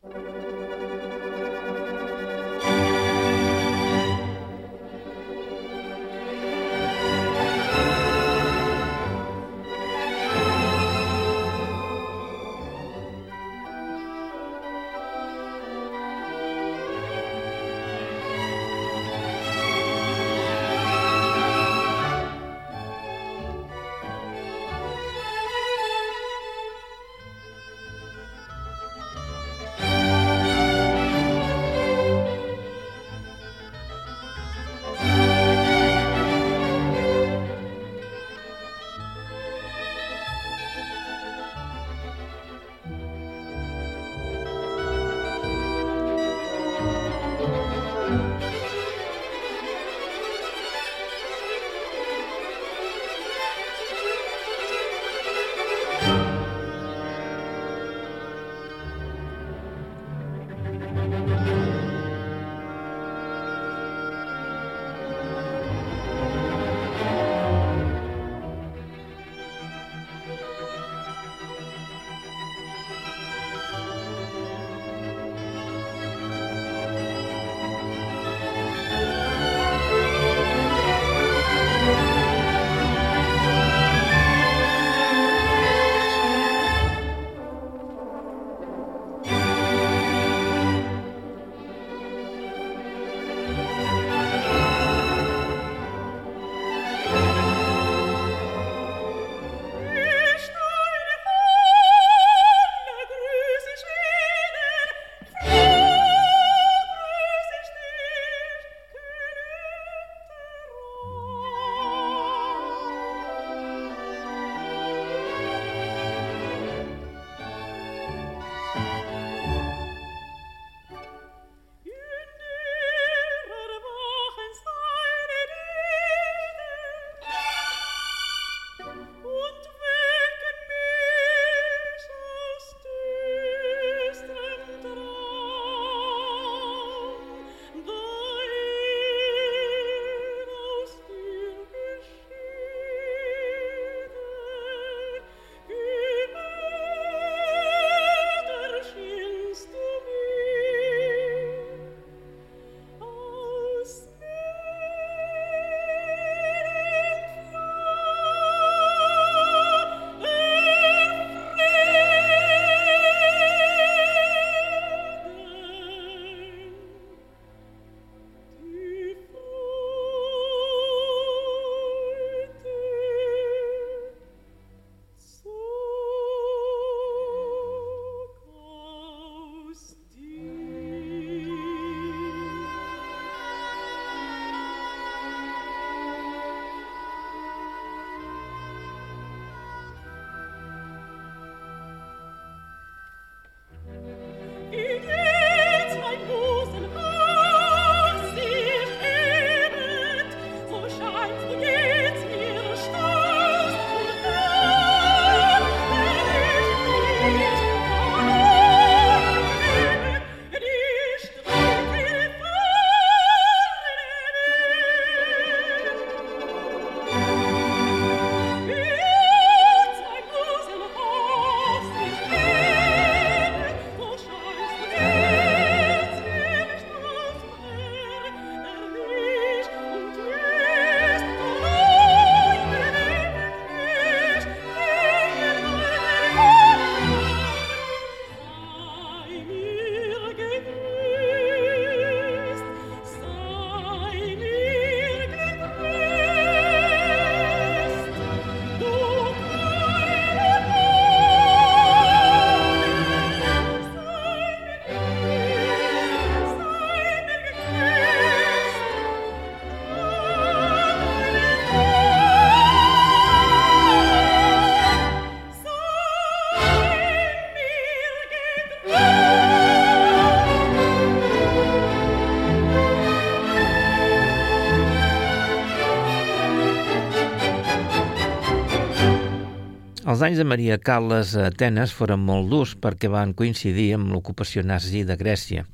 Anys 280.23 280.37
de 280.37 280.43
Maria 280.47 280.77
Callas 280.79 281.33
a 281.35 281.49
Atenes 281.49 281.91
foren 281.91 282.21
molt 282.23 282.45
durs 282.47 282.77
perquè 282.79 283.09
van 283.11 283.33
coincidir 283.35 283.89
amb 283.97 284.13
l'ocupació 284.13 284.61
nazi 284.63 285.01
de 285.03 285.17
Grècia. 285.19 285.65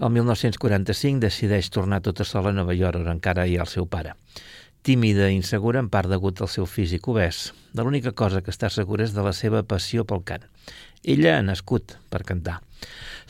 El 0.00 0.10
1945 0.16 1.20
decideix 1.22 1.68
tornar 1.70 2.00
tota 2.02 2.26
sola 2.26 2.50
a 2.50 2.56
Nova 2.56 2.74
York, 2.74 2.98
on 3.04 3.12
encara 3.12 3.44
hi 3.46 3.54
ha 3.58 3.62
el 3.62 3.70
seu 3.70 3.86
pare. 3.86 4.16
Tímida 4.82 5.28
i 5.30 5.36
insegura, 5.38 5.78
en 5.78 5.90
part 5.92 6.10
degut 6.10 6.42
al 6.42 6.50
seu 6.50 6.66
físic 6.66 7.06
obès. 7.12 7.52
De 7.70 7.86
l'única 7.86 8.10
cosa 8.10 8.42
que 8.42 8.50
està 8.50 8.72
segura 8.74 9.06
és 9.06 9.14
de 9.14 9.22
la 9.22 9.36
seva 9.36 9.62
passió 9.62 10.02
pel 10.02 10.24
cant. 10.26 10.50
Ella 11.04 11.36
ha 11.36 11.46
nascut 11.46 11.94
per 12.10 12.24
cantar. 12.26 12.58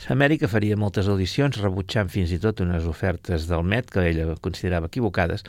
Amèrica 0.09 0.49
faria 0.49 0.79
moltes 0.79 1.11
audicions, 1.11 1.61
rebutjant 1.61 2.09
fins 2.09 2.33
i 2.33 2.41
tot 2.41 2.65
unes 2.65 2.89
ofertes 2.89 3.45
del 3.51 3.61
Met 3.61 3.93
que 3.93 4.09
ella 4.09 4.33
considerava 4.41 4.89
equivocades, 4.89 5.45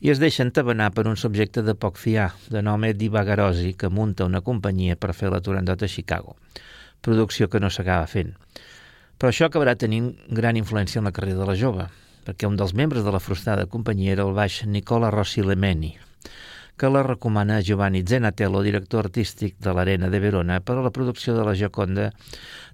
i 0.00 0.10
es 0.10 0.20
deixa 0.20 0.42
entabanar 0.42 0.90
per 0.94 1.06
un 1.06 1.16
subjecte 1.16 1.62
de 1.62 1.74
poc 1.78 1.98
fiar, 2.00 2.32
de 2.50 2.62
nom 2.62 2.84
Eddie 2.84 3.12
Bagarosi, 3.12 3.74
que 3.78 3.90
munta 3.90 4.26
una 4.26 4.42
companyia 4.42 4.96
per 4.96 5.14
fer 5.14 5.30
la 5.30 5.40
Turandot 5.40 5.82
a 5.82 5.88
Chicago, 5.88 6.36
producció 7.00 7.48
que 7.48 7.60
no 7.60 7.70
s'acaba 7.70 8.08
fent. 8.10 8.34
Però 9.18 9.30
això 9.30 9.46
acabarà 9.46 9.76
tenint 9.78 10.10
gran 10.28 10.58
influència 10.58 10.98
en 10.98 11.06
la 11.06 11.14
carrera 11.14 11.38
de 11.44 11.46
la 11.48 11.58
jove, 11.58 11.86
perquè 12.26 12.48
un 12.48 12.56
dels 12.58 12.74
membres 12.74 13.04
de 13.04 13.12
la 13.14 13.22
frustrada 13.22 13.68
companyia 13.70 14.16
era 14.16 14.26
el 14.26 14.34
baix 14.34 14.64
Nicola 14.66 15.12
Rossi 15.14 15.44
Lemeni, 15.44 15.94
que 16.76 16.90
la 16.90 17.04
recomana 17.06 17.60
Giovanni 17.62 18.02
Zenatello, 18.02 18.62
director 18.62 19.06
artístic 19.06 19.60
de 19.62 19.72
l'Arena 19.72 20.10
de 20.10 20.20
Verona, 20.20 20.58
per 20.60 20.74
a 20.78 20.82
la 20.82 20.90
producció 20.90 21.36
de 21.36 21.44
la 21.46 21.54
Joconda 21.54 22.10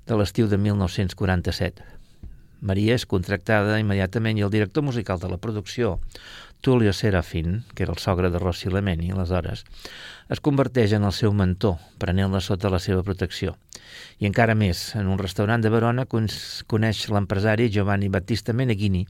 de 0.07 0.17
l'estiu 0.17 0.49
de 0.49 0.57
1947. 0.57 1.85
Maria 2.61 2.97
és 2.97 3.07
contractada 3.09 3.79
immediatament 3.81 4.39
i 4.39 4.45
el 4.45 4.53
director 4.53 4.85
musical 4.85 5.21
de 5.21 5.29
la 5.33 5.39
producció, 5.41 5.99
Tullio 6.61 6.93
Serafin, 6.93 7.65
que 7.75 7.85
era 7.85 7.93
el 7.93 7.99
sogre 7.99 8.31
de 8.31 8.39
Rossi 8.39 8.71
Lemeni, 8.71 9.11
aleshores, 9.11 9.65
es 10.29 10.41
converteix 10.41 10.93
en 10.93 11.05
el 11.09 11.15
seu 11.17 11.33
mentor, 11.33 11.79
prenent-la 11.99 12.41
sota 12.45 12.71
la 12.71 12.81
seva 12.83 13.03
protecció. 13.07 13.57
I 14.21 14.29
encara 14.29 14.55
més, 14.55 14.95
en 15.01 15.09
un 15.09 15.19
restaurant 15.19 15.63
de 15.65 15.73
Verona 15.73 16.07
coneix 16.07 17.07
l'empresari 17.11 17.71
Giovanni 17.73 18.11
Battista 18.13 18.53
Meneghini, 18.53 19.07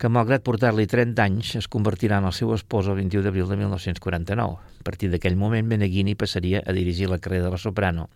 que 0.00 0.08
malgrat 0.08 0.40
portar-li 0.46 0.86
30 0.88 1.20
anys 1.26 1.56
es 1.60 1.68
convertirà 1.68 2.22
en 2.22 2.28
el 2.30 2.32
seu 2.32 2.54
espòs 2.54 2.88
el 2.88 2.96
21 3.02 3.26
d'abril 3.26 3.50
de 3.50 3.58
1949. 3.60 4.54
A 4.80 4.86
partir 4.86 5.10
d'aquell 5.12 5.36
moment, 5.36 5.66
Meneghini 5.68 6.14
passaria 6.16 6.62
a 6.64 6.72
dirigir 6.72 7.10
la 7.10 7.18
carrera 7.20 7.50
de 7.50 7.50
la 7.52 7.60
soprano, 7.60 8.08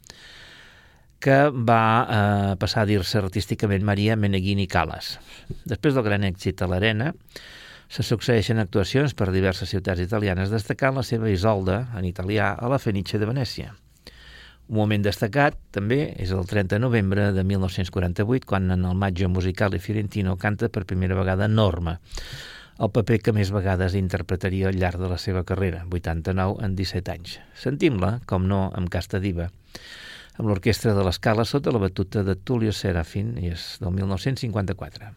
que 1.21 1.37
va 1.53 1.83
eh, 2.05 2.57
passar 2.61 2.85
a 2.85 2.88
dir-se 2.88 3.21
artísticament 3.21 3.85
Maria 3.85 4.17
Meneghini 4.17 4.64
Calas. 4.69 5.19
Després 5.69 5.97
del 5.97 6.07
gran 6.09 6.25
èxit 6.25 6.64
a 6.64 6.71
l'Arena, 6.73 7.12
se 7.94 8.02
succeeixen 8.02 8.59
actuacions 8.59 9.12
per 9.14 9.28
diverses 9.30 9.70
ciutats 9.70 10.02
italianes, 10.02 10.50
destacant 10.50 10.96
la 10.98 11.04
seva 11.07 11.28
Isolda, 11.30 11.76
en 11.94 12.09
italià, 12.09 12.48
a 12.59 12.66
la 12.72 12.80
Fenice 12.83 13.20
de 13.22 13.28
Venècia. 13.30 13.68
Un 14.66 14.80
moment 14.80 15.04
destacat, 15.04 15.61
també, 15.70 16.00
és 16.18 16.33
el 16.35 16.42
30 16.50 16.74
de 16.74 16.80
novembre 16.83 17.28
de 17.37 17.44
1948, 17.46 18.48
quan 18.50 18.66
en 18.74 18.83
el 18.88 18.98
Maggio 18.98 19.30
Musicale 19.30 19.78
Fiorentino 19.78 20.35
canta 20.35 20.72
per 20.74 20.88
primera 20.90 21.14
vegada 21.14 21.46
Norma, 21.46 22.00
el 22.83 22.90
paper 22.90 23.20
que 23.22 23.37
més 23.37 23.54
vegades 23.54 23.94
interpretaria 23.94 24.72
al 24.72 24.80
llarg 24.80 24.98
de 24.98 25.14
la 25.14 25.20
seva 25.22 25.44
carrera, 25.46 25.85
89 25.87 26.64
en 26.66 26.74
17 26.74 27.14
anys. 27.14 27.38
Sentim-la, 27.54 28.16
com 28.26 28.50
no, 28.50 28.64
amb 28.74 28.90
casta 28.90 29.22
diva, 29.22 29.52
amb 30.35 30.50
l'orquestra 30.50 30.98
de 30.98 31.07
l'Escala 31.07 31.46
sota 31.46 31.70
la 31.70 31.87
batuta 31.87 32.26
de 32.26 32.35
Tullio 32.35 32.74
Serafin, 32.74 33.37
i 33.38 33.54
és 33.54 33.76
del 33.78 33.94
1954. 33.94 35.14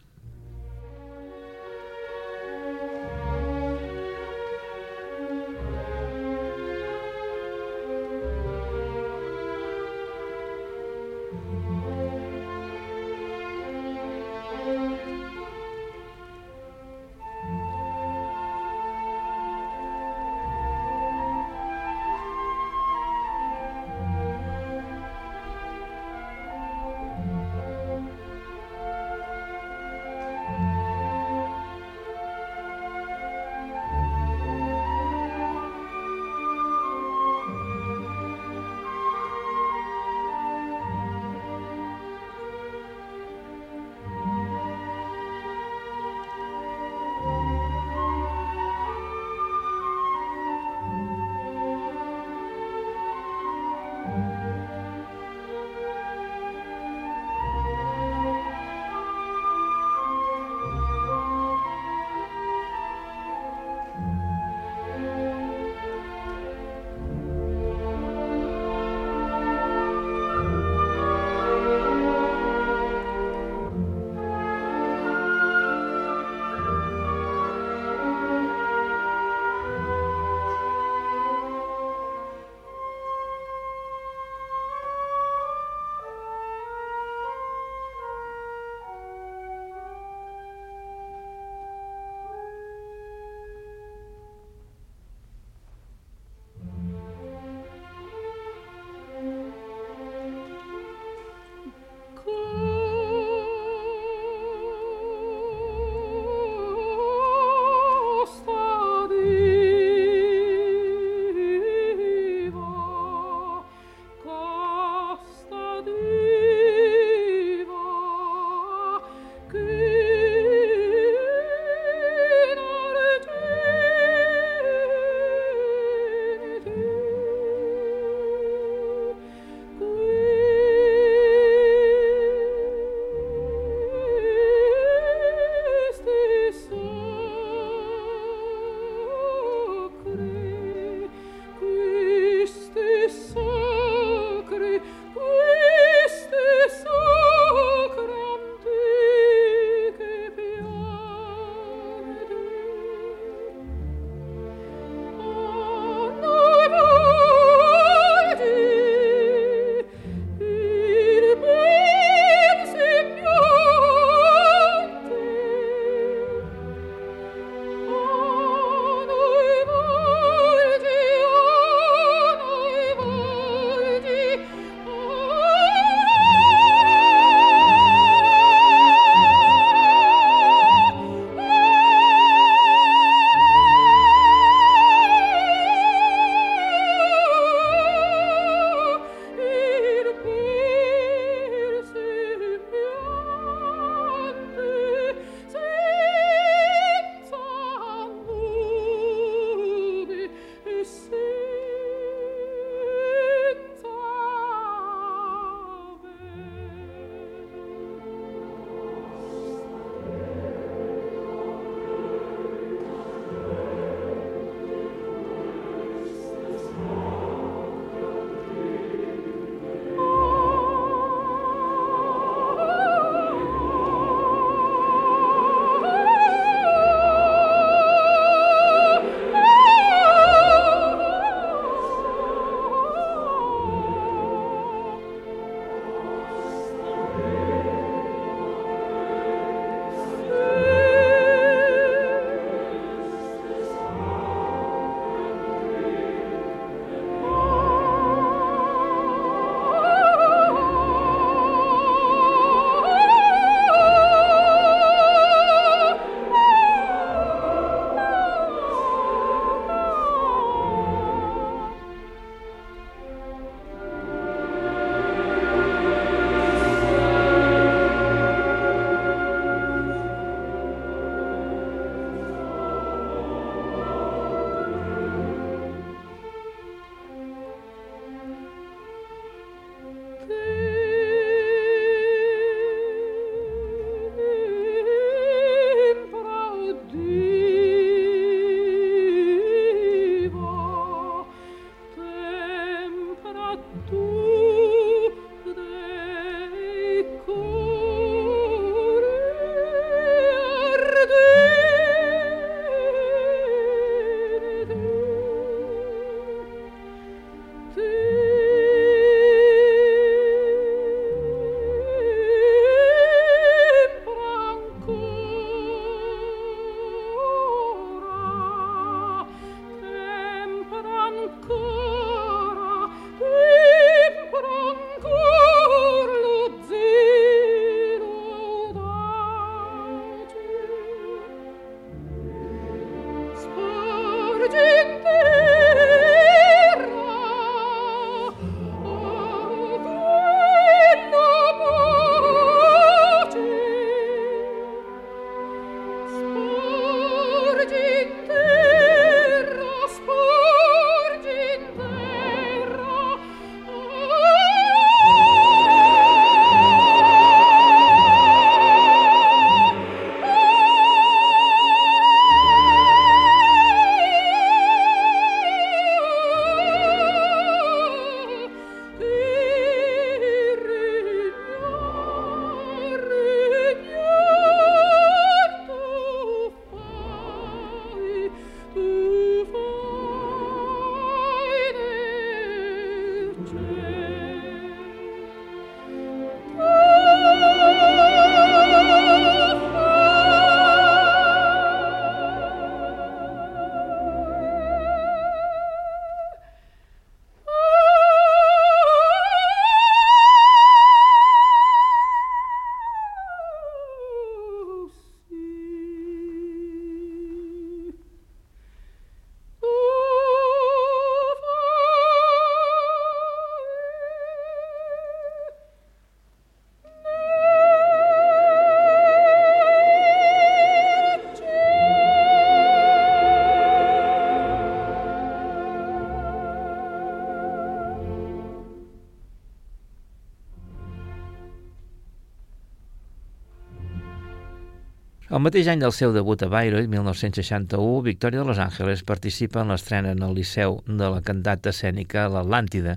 El 435.38 435.44
mateix 435.44 435.68
any 435.70 435.78
del 435.78 435.92
seu 435.94 436.10
debut 436.10 436.40
a 436.42 436.48
Bayreuth, 436.50 436.88
1961, 436.90 438.00
Victòria 438.02 438.40
de 438.40 438.46
Los 438.48 438.58
Angeles 438.58 439.04
participa 439.06 439.60
en 439.62 439.68
l'estrena 439.70 440.10
en 440.10 440.24
el 440.26 440.32
Liceu 440.34 440.80
de 440.88 441.10
la 441.14 441.20
cantata 441.22 441.70
escènica 441.70 442.24
L'Atlàntida, 442.34 442.96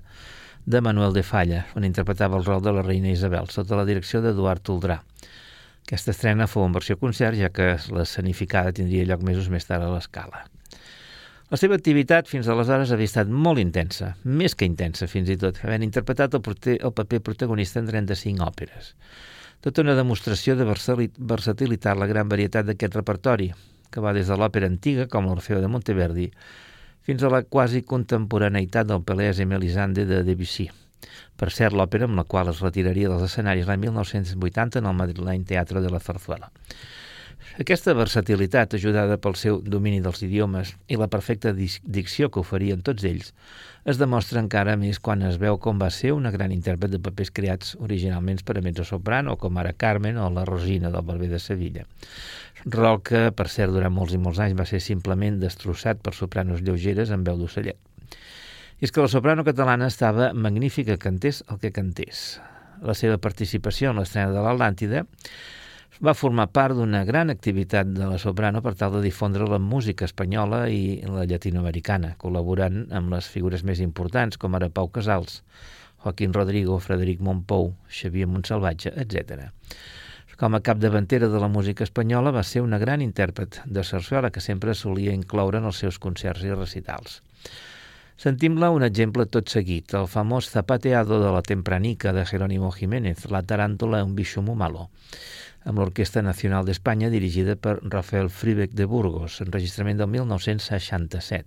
de 0.65 0.79
Manuel 0.81 1.13
de 1.13 1.21
Falla, 1.21 1.59
on 1.77 1.85
interpretava 1.85 2.39
el 2.39 2.47
rol 2.47 2.63
de 2.65 2.73
la 2.73 2.81
reina 2.87 3.11
Isabel, 3.13 3.51
sota 3.53 3.77
la 3.77 3.85
direcció 3.85 4.23
d'Eduard 4.25 4.65
Toldrà. 4.65 4.97
Aquesta 5.85 6.15
estrena 6.15 6.47
fou 6.49 6.65
en 6.65 6.73
versió 6.73 6.97
concert, 6.97 7.37
ja 7.37 7.51
que 7.53 7.75
l'escenificada 7.93 8.73
tindria 8.73 9.05
lloc 9.11 9.21
mesos 9.27 9.51
més 9.53 9.69
tard 9.69 9.85
a 9.85 9.91
l'escala. 9.93 10.41
La 11.53 11.59
seva 11.61 11.77
activitat 11.77 12.31
fins 12.31 12.49
aleshores 12.49 12.95
havia 12.95 13.11
estat 13.11 13.29
molt 13.29 13.61
intensa, 13.61 14.15
més 14.25 14.57
que 14.57 14.65
intensa 14.65 15.05
fins 15.05 15.29
i 15.29 15.37
tot, 15.37 15.61
havent 15.61 15.85
interpretat 15.85 16.33
el, 16.39 16.57
el 16.73 16.97
paper 17.03 17.21
protagonista 17.21 17.77
en 17.85 17.93
35 17.93 18.49
òperes. 18.49 18.95
Tota 19.61 19.83
una 19.85 19.93
demostració 19.93 20.55
de 20.57 20.65
versatilitat 20.65 21.97
la 21.99 22.07
gran 22.09 22.29
varietat 22.29 22.65
d'aquest 22.65 22.95
repertori, 22.97 23.51
que 23.93 24.01
va 24.01 24.13
des 24.17 24.31
de 24.31 24.37
l'òpera 24.39 24.65
antiga, 24.65 25.05
com 25.05 25.27
l'Orfeo 25.29 25.59
de 25.61 25.69
Monteverdi, 25.69 26.31
fins 27.05 27.21
a 27.21 27.29
la 27.29 27.43
quasi 27.45 27.83
contemporaneïtat 27.85 28.89
del 28.89 29.03
Pelés 29.05 29.37
i 29.37 29.45
Melisande 29.45 30.07
de 30.09 30.23
Debussy. 30.25 30.65
Per 31.37 31.51
cert, 31.53 31.77
l'òpera 31.77 32.07
amb 32.09 32.17
la 32.17 32.25
qual 32.25 32.49
es 32.49 32.63
retiraria 32.65 33.09
dels 33.11 33.27
escenaris 33.27 33.69
l'any 33.69 33.85
1980 33.85 34.81
en 34.81 34.89
el 34.89 34.97
madrileny 34.97 35.45
Teatre 35.53 35.85
de 35.85 35.93
la 35.93 36.01
Zarzuela. 36.01 36.49
Aquesta 37.59 37.91
versatilitat, 37.91 38.77
ajudada 38.77 39.17
pel 39.19 39.33
seu 39.35 39.57
domini 39.59 39.99
dels 39.99 40.21
idiomes 40.23 40.69
i 40.87 40.95
la 40.95 41.09
perfecta 41.11 41.51
dicció 41.51 42.29
que 42.31 42.39
oferien 42.39 42.79
tots 42.79 43.03
ells, 43.03 43.33
es 43.83 43.99
demostra 43.99 44.39
encara 44.39 44.77
més 44.79 45.01
quan 45.03 45.25
es 45.27 45.35
veu 45.41 45.59
com 45.59 45.81
va 45.81 45.89
ser 45.91 46.13
una 46.15 46.31
gran 46.31 46.53
intèrpret 46.55 46.93
de 46.93 47.01
papers 47.03 47.33
creats 47.35 47.75
originalment 47.83 48.39
per 48.47 48.55
a 48.55 48.63
mezzo-soprano, 48.63 49.35
com 49.35 49.59
ara 49.59 49.75
Carmen 49.75 50.15
o 50.15 50.29
la 50.31 50.45
Rosina 50.47 50.93
del 50.95 51.03
Barber 51.03 51.27
de 51.27 51.43
Sevilla. 51.43 51.83
Rol 52.63 53.01
que, 53.03 53.27
per 53.35 53.49
cert, 53.51 53.75
durant 53.75 53.91
molts 53.91 54.15
i 54.15 54.21
molts 54.21 54.39
anys 54.39 54.55
va 54.55 54.69
ser 54.69 54.79
simplement 54.79 55.41
destrossat 55.43 55.99
per 55.99 56.15
sopranos 56.15 56.63
lleugeres 56.63 57.11
amb 57.11 57.27
veu 57.27 57.41
d'ocellet. 57.41 57.75
I 58.79 58.87
és 58.87 58.95
que 58.95 59.03
la 59.03 59.11
soprano 59.11 59.43
catalana 59.43 59.91
estava 59.91 60.31
magnífica 60.33 60.95
cantés 60.97 61.43
el 61.51 61.59
que 61.59 61.75
cantés. 61.75 62.39
La 62.81 62.95
seva 62.95 63.19
participació 63.19 63.91
en 63.91 63.99
l'estrena 63.99 64.31
de 64.31 64.41
l'Atlàntida 64.41 65.03
va 66.01 66.15
formar 66.17 66.47
part 66.49 66.73
d'una 66.73 67.03
gran 67.05 67.29
activitat 67.29 67.85
de 67.93 68.07
la 68.09 68.17
soprano 68.17 68.63
per 68.65 68.73
tal 68.73 68.95
de 68.95 69.03
difondre 69.03 69.45
la 69.45 69.59
música 69.61 70.07
espanyola 70.07 70.63
i 70.73 70.97
la 71.05 71.27
llatinoamericana, 71.29 72.15
col·laborant 72.17 72.87
amb 72.89 73.13
les 73.13 73.27
figures 73.29 73.61
més 73.61 73.83
importants 73.85 74.41
com 74.41 74.57
ara 74.57 74.71
Pau 74.73 74.89
Casals, 74.89 75.43
Joaquín 76.01 76.33
Rodrigo, 76.33 76.79
Frederic 76.81 77.21
Montpou, 77.21 77.75
Xavier 77.85 78.25
Montsalvatge, 78.25 78.95
etc. 78.97 79.45
Com 80.41 80.57
a 80.57 80.63
capdavantera 80.65 81.29
de 81.29 81.37
la 81.37 81.51
música 81.53 81.85
espanyola 81.85 82.33
va 82.33 82.41
ser 82.41 82.65
una 82.65 82.81
gran 82.81 83.05
intèrpret 83.05 83.61
de 83.65 83.83
sarsuela 83.85 84.31
que 84.33 84.41
sempre 84.41 84.73
solia 84.73 85.13
incloure 85.13 85.61
en 85.61 85.69
els 85.69 85.83
seus 85.85 86.01
concerts 86.01 86.41
i 86.41 86.55
recitals. 86.55 87.21
Sentim-la 88.21 88.69
un 88.73 88.83
exemple 88.85 89.25
tot 89.25 89.49
seguit, 89.49 89.93
el 89.97 90.09
famós 90.09 90.49
Zapateado 90.49 91.21
de 91.21 91.29
la 91.33 91.41
Tempranica 91.41 92.13
de 92.13 92.25
Jerónimo 92.25 92.69
Jiménez, 92.73 93.29
la 93.29 93.41
taràntula 93.41 94.03
un 94.05 94.13
bicho 94.15 94.41
muy 94.41 94.57
malo 94.57 94.89
amb 95.65 95.79
l'Orquestra 95.79 96.23
Nacional 96.25 96.65
d'Espanya 96.65 97.11
dirigida 97.13 97.55
per 97.55 97.77
Rafael 97.83 98.29
Fribeck 98.29 98.73
de 98.77 98.87
Burgos, 98.89 99.41
enregistrament 99.45 100.01
del 100.01 100.09
1967. 100.13 101.45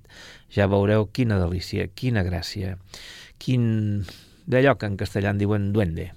Ja 0.55 0.69
veureu 0.71 1.09
quina 1.11 1.41
delícia, 1.43 1.89
quina 1.89 2.27
gràcia, 2.27 2.77
quin... 3.39 4.05
d'allò 4.47 4.77
que 4.77 4.91
en 4.91 4.99
castellà 5.01 5.33
en 5.33 5.41
diuen 5.41 5.73
duende. 5.73 6.13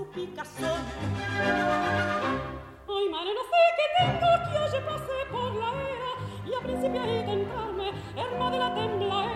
su 0.00 0.06
picazón. 0.12 0.80
Ay, 2.88 3.08
madre, 3.10 3.32
no 3.34 3.42
sé 3.50 3.60
qué 3.76 3.86
tengo, 3.98 4.28
que 4.46 4.56
hoy 4.58 4.82
pasé 4.86 5.18
por 5.30 5.50
la 5.60 5.70
era 5.94 6.12
y 6.46 6.48
al 6.54 6.62
principio 6.62 7.02
ahí 7.02 7.24
tentarme, 7.26 7.88
herma 8.16 8.50
de 8.50 8.58
la 8.58 8.74
tembladera. 8.74 9.34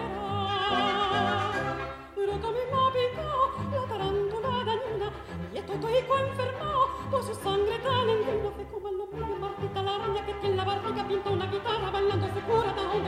Pero 2.14 2.32
que 2.40 2.46
a 2.46 2.50
mí 2.50 2.62
me 2.72 2.78
ha 2.80 2.88
picado 2.96 3.42
la 3.72 3.82
tarántula 3.92 4.64
dañina 4.64 5.08
y 5.52 5.58
estoy 5.58 5.76
todo 5.76 6.18
enfermado 6.18 6.82
por 7.10 7.20
pues 7.20 7.26
su 7.26 7.34
sangre 7.42 7.78
tan 7.80 8.08
en 8.08 8.42
No 8.42 8.50
sé 8.56 8.64
cómo 8.72 8.88
el 8.88 8.96
nombre 8.96 9.20
de 9.20 9.36
Martita 9.36 9.82
la 9.82 9.94
araña 9.96 10.26
que 10.26 10.32
tiene 10.32 10.48
en 10.48 10.56
la 10.56 10.64
barriga 10.64 11.06
pinta 11.06 11.30
una 11.30 11.46
guitarra 11.46 11.90
bailando 11.90 12.26
se 12.26 12.40
cura 12.40 12.74
tan 12.74 12.88
Ay, 12.88 13.02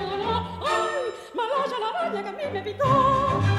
malaya 1.35 1.79
la 1.81 1.89
araña 1.89 2.23
que 2.23 2.29
a 2.29 2.33
mí 2.33 2.43
me 2.53 2.63
picó. 2.63 3.56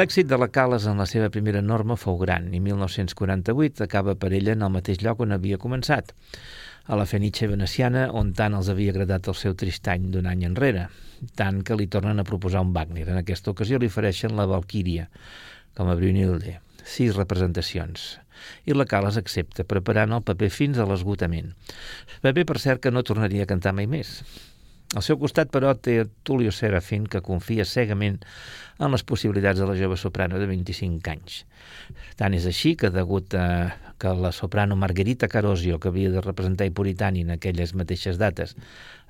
L'èxit 0.00 0.24
de 0.24 0.36
la 0.40 0.46
Cales 0.48 0.86
en 0.88 0.96
la 0.96 1.04
seva 1.04 1.26
primera 1.28 1.60
norma 1.60 1.92
fou 2.00 2.14
gran 2.16 2.46
i 2.56 2.60
1948 2.64 3.82
acaba 3.84 4.14
per 4.16 4.30
ella 4.32 4.54
en 4.56 4.62
el 4.64 4.70
mateix 4.72 5.02
lloc 5.04 5.18
on 5.20 5.34
havia 5.34 5.58
començat, 5.60 6.14
a 6.88 6.96
la 6.96 7.04
Fenice 7.10 7.48
veneciana, 7.50 8.06
on 8.16 8.30
tant 8.38 8.56
els 8.56 8.70
havia 8.72 8.94
agradat 8.94 9.28
el 9.28 9.36
seu 9.36 9.52
tristany 9.60 10.06
d'un 10.14 10.30
any 10.30 10.46
enrere, 10.48 10.86
tant 11.36 11.58
que 11.66 11.76
li 11.76 11.90
tornen 11.92 12.22
a 12.22 12.24
proposar 12.24 12.62
un 12.64 12.72
Wagner. 12.72 13.04
En 13.10 13.20
aquesta 13.20 13.52
ocasió 13.52 13.76
li 13.76 13.90
ofereixen 13.92 14.38
la 14.38 14.48
Valquíria, 14.48 15.10
com 15.76 15.92
a 15.92 15.96
Brunilde, 15.98 16.56
sis 16.80 17.12
representacions, 17.18 18.06
i 18.64 18.78
la 18.78 18.88
Cales 18.88 19.20
accepta, 19.20 19.68
preparant 19.68 20.16
el 20.16 20.24
paper 20.24 20.48
fins 20.54 20.80
a 20.80 20.88
l'esgotament. 20.88 21.52
Paper, 22.24 22.46
per 22.48 22.56
cert, 22.62 22.80
que 22.86 22.94
no 22.94 23.04
tornaria 23.04 23.44
a 23.44 23.52
cantar 23.52 23.76
mai 23.76 23.90
més. 23.90 24.22
Al 24.96 25.04
seu 25.06 25.20
costat, 25.20 25.52
però, 25.54 25.76
té 25.78 26.00
Tulio 26.26 26.50
Serafín, 26.50 27.04
que 27.06 27.20
confia 27.22 27.68
cegament 27.68 28.16
en 28.80 28.94
les 28.94 29.04
possibilitats 29.04 29.60
de 29.60 29.68
la 29.68 29.76
jove 29.76 29.98
soprano 30.00 30.40
de 30.40 30.48
25 30.48 31.12
anys. 31.12 31.44
Tant 32.16 32.34
és 32.36 32.46
així 32.48 32.74
que, 32.80 32.90
degut 32.94 33.36
a 33.36 33.46
que 34.00 34.14
la 34.16 34.32
soprano 34.32 34.78
Margarita 34.80 35.28
Carosio, 35.28 35.78
que 35.78 35.92
havia 35.92 36.10
de 36.10 36.24
representar 36.24 36.66
Ipuritani 36.66 37.26
en 37.26 37.34
aquelles 37.36 37.74
mateixes 37.76 38.18
dates, 38.18 38.56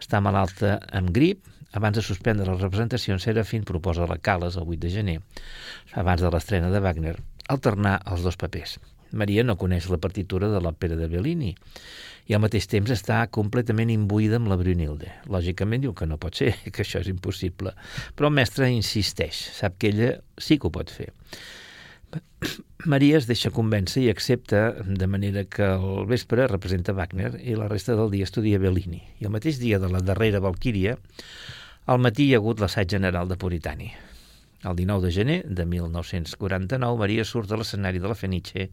està 0.03 0.21
malalta 0.21 0.81
amb 0.91 1.15
grip, 1.15 1.47
abans 1.73 1.95
de 1.97 2.03
suspendre 2.03 2.49
les 2.51 2.63
representacions, 2.63 3.23
Serafín 3.23 3.63
proposa 3.65 4.09
la 4.11 4.19
Cales, 4.19 4.59
el 4.59 4.67
8 4.67 4.81
de 4.83 4.95
gener, 4.97 5.19
abans 5.95 6.23
de 6.23 6.31
l'estrena 6.35 6.73
de 6.75 6.83
Wagner, 6.83 7.21
alternar 7.49 8.01
els 8.11 8.27
dos 8.27 8.37
papers. 8.41 8.81
Maria 9.13 9.45
no 9.45 9.59
coneix 9.61 9.89
la 9.91 9.99
partitura 10.03 10.51
de 10.53 10.61
l'òpera 10.63 10.97
de 10.99 11.09
Bellini 11.11 11.55
i 12.31 12.37
al 12.37 12.43
mateix 12.45 12.69
temps 12.71 12.91
està 12.95 13.21
completament 13.35 13.91
imbuïda 13.91 14.39
amb 14.39 14.51
la 14.51 14.59
Brunilde. 14.61 15.11
Lògicament 15.31 15.83
diu 15.83 15.95
que 15.97 16.07
no 16.07 16.19
pot 16.23 16.39
ser, 16.39 16.53
que 16.75 16.85
això 16.85 17.03
és 17.03 17.11
impossible. 17.11 17.75
Però 18.15 18.31
el 18.31 18.37
mestre 18.39 18.71
insisteix, 18.71 19.49
sap 19.57 19.81
que 19.81 19.91
ella 19.91 20.13
sí 20.39 20.59
que 20.59 20.71
ho 20.71 20.75
pot 20.75 20.93
fer. 20.95 21.11
Maria 22.93 23.19
es 23.19 23.27
deixa 23.31 23.53
convèncer 23.55 24.05
i 24.05 24.13
accepta, 24.13 24.63
de 24.85 25.09
manera 25.11 25.45
que 25.45 25.67
el 25.75 26.07
vespre 26.11 26.47
representa 26.51 26.95
Wagner 26.97 27.35
i 27.43 27.57
la 27.59 27.69
resta 27.71 27.99
del 27.99 28.13
dia 28.15 28.29
estudia 28.29 28.63
Bellini. 28.63 29.03
I 29.21 29.29
el 29.29 29.35
mateix 29.35 29.59
dia 29.63 29.83
de 29.83 29.91
la 29.91 30.05
darrera 30.05 30.43
Valquíria, 30.45 30.97
al 31.91 31.99
matí 31.99 32.29
hi 32.29 32.37
ha 32.37 32.41
hagut 32.41 32.63
l'assaig 32.63 32.91
general 32.95 33.29
de 33.29 33.39
Puritani. 33.41 33.91
El 34.63 34.77
19 34.77 35.07
de 35.07 35.13
gener 35.13 35.45
de 35.49 35.65
1949, 35.65 36.99
Maria 37.01 37.25
surt 37.25 37.49
de 37.49 37.57
l'escenari 37.57 38.01
de 38.03 38.11
la 38.11 38.17
Fenice 38.19 38.67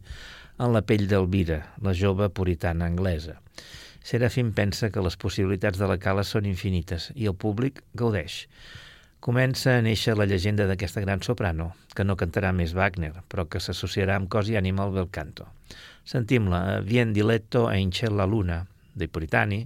en 0.60 0.74
la 0.74 0.82
pell 0.84 1.06
d'Elvira, 1.08 1.62
la 1.80 1.94
jove 1.96 2.28
puritana 2.28 2.84
anglesa. 2.90 3.38
Serafim 4.04 4.50
pensa 4.52 4.90
que 4.92 5.00
les 5.00 5.16
possibilitats 5.16 5.80
de 5.80 5.88
la 5.88 5.96
cala 5.96 6.26
són 6.28 6.44
infinites 6.50 7.08
i 7.16 7.30
el 7.32 7.38
públic 7.40 7.80
gaudeix. 7.96 8.42
Comença 9.24 9.78
a 9.78 9.82
néixer 9.82 10.12
la 10.18 10.28
llegenda 10.28 10.68
d'aquesta 10.68 11.00
gran 11.06 11.24
soprano, 11.24 11.72
que 11.96 12.04
no 12.04 12.20
cantarà 12.20 12.52
més 12.52 12.76
Wagner, 12.76 13.14
però 13.24 13.48
que 13.48 13.64
s'associarà 13.64 14.20
amb 14.20 14.28
cos 14.28 14.52
i 14.52 14.60
ànima 14.60 14.84
al 14.84 14.92
bel 14.92 15.08
canto. 15.08 15.48
Sentim-la, 16.04 16.82
Vien 16.84 17.16
diletto 17.16 17.64
a 17.66 17.78
Inchel 17.80 18.16
la 18.20 18.28
luna, 18.28 18.66
dei 18.94 19.08
Puritani, 19.08 19.64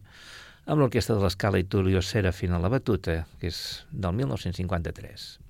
amb 0.71 0.79
l'orquestra 0.79 1.19
de 1.19 1.27
l'Escala 1.27 1.59
i 1.59 1.67
Tulio 1.67 2.01
Serafin 2.01 2.55
a 2.55 2.63
la 2.63 2.71
batuta, 2.71 3.25
que 3.41 3.51
és 3.51 3.63
del 3.91 4.23
1953. 4.23 5.42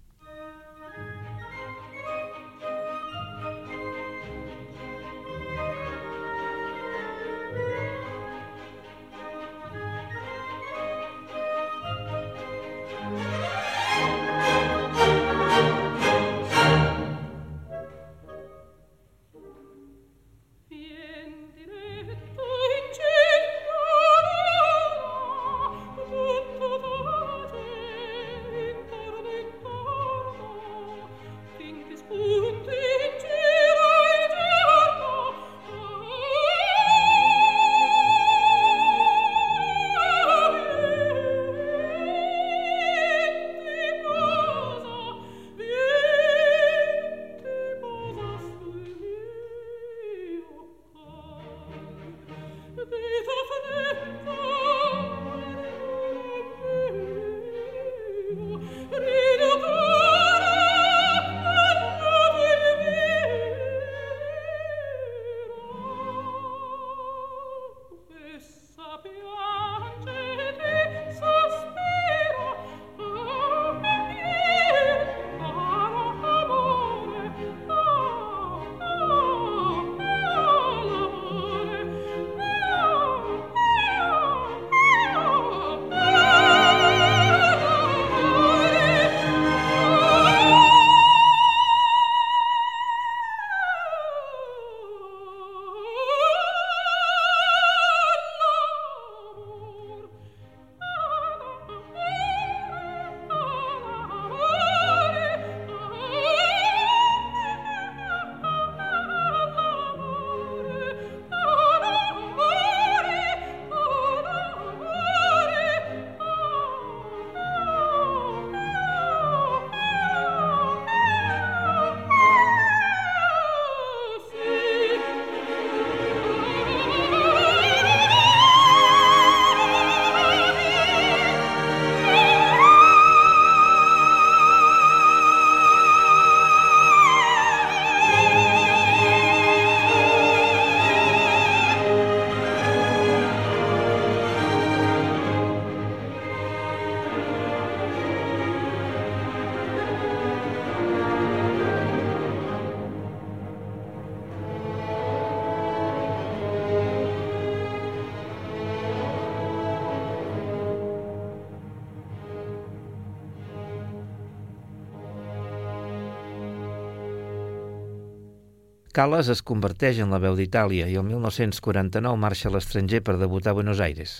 Calas 168.92 169.30
es 169.32 169.40
converteix 169.40 170.02
en 170.04 170.10
la 170.12 170.18
veu 170.20 170.34
d'Itàlia 170.36 170.84
i 170.92 170.98
el 171.00 171.06
1949 171.08 172.18
marxa 172.20 172.50
a 172.50 172.52
l'estranger 172.52 172.98
per 173.00 173.14
debutar 173.16 173.54
a 173.54 173.56
Buenos 173.56 173.78
Aires. 173.80 174.18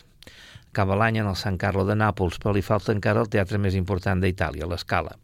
Acaba 0.71 0.97
l'any 0.97 1.19
en 1.21 1.27
el 1.29 1.35
San 1.37 1.59
Carlo 1.61 1.83
de 1.85 1.93
Nàpols, 1.93 2.39
però 2.41 2.55
li 2.57 2.63
falta 2.65 2.95
encara 2.97 3.21
el 3.21 3.29
teatre 3.29 3.59
més 3.61 3.75
important 3.77 4.23
d'Itàlia, 4.23 4.65
l'Escala. 4.71 5.19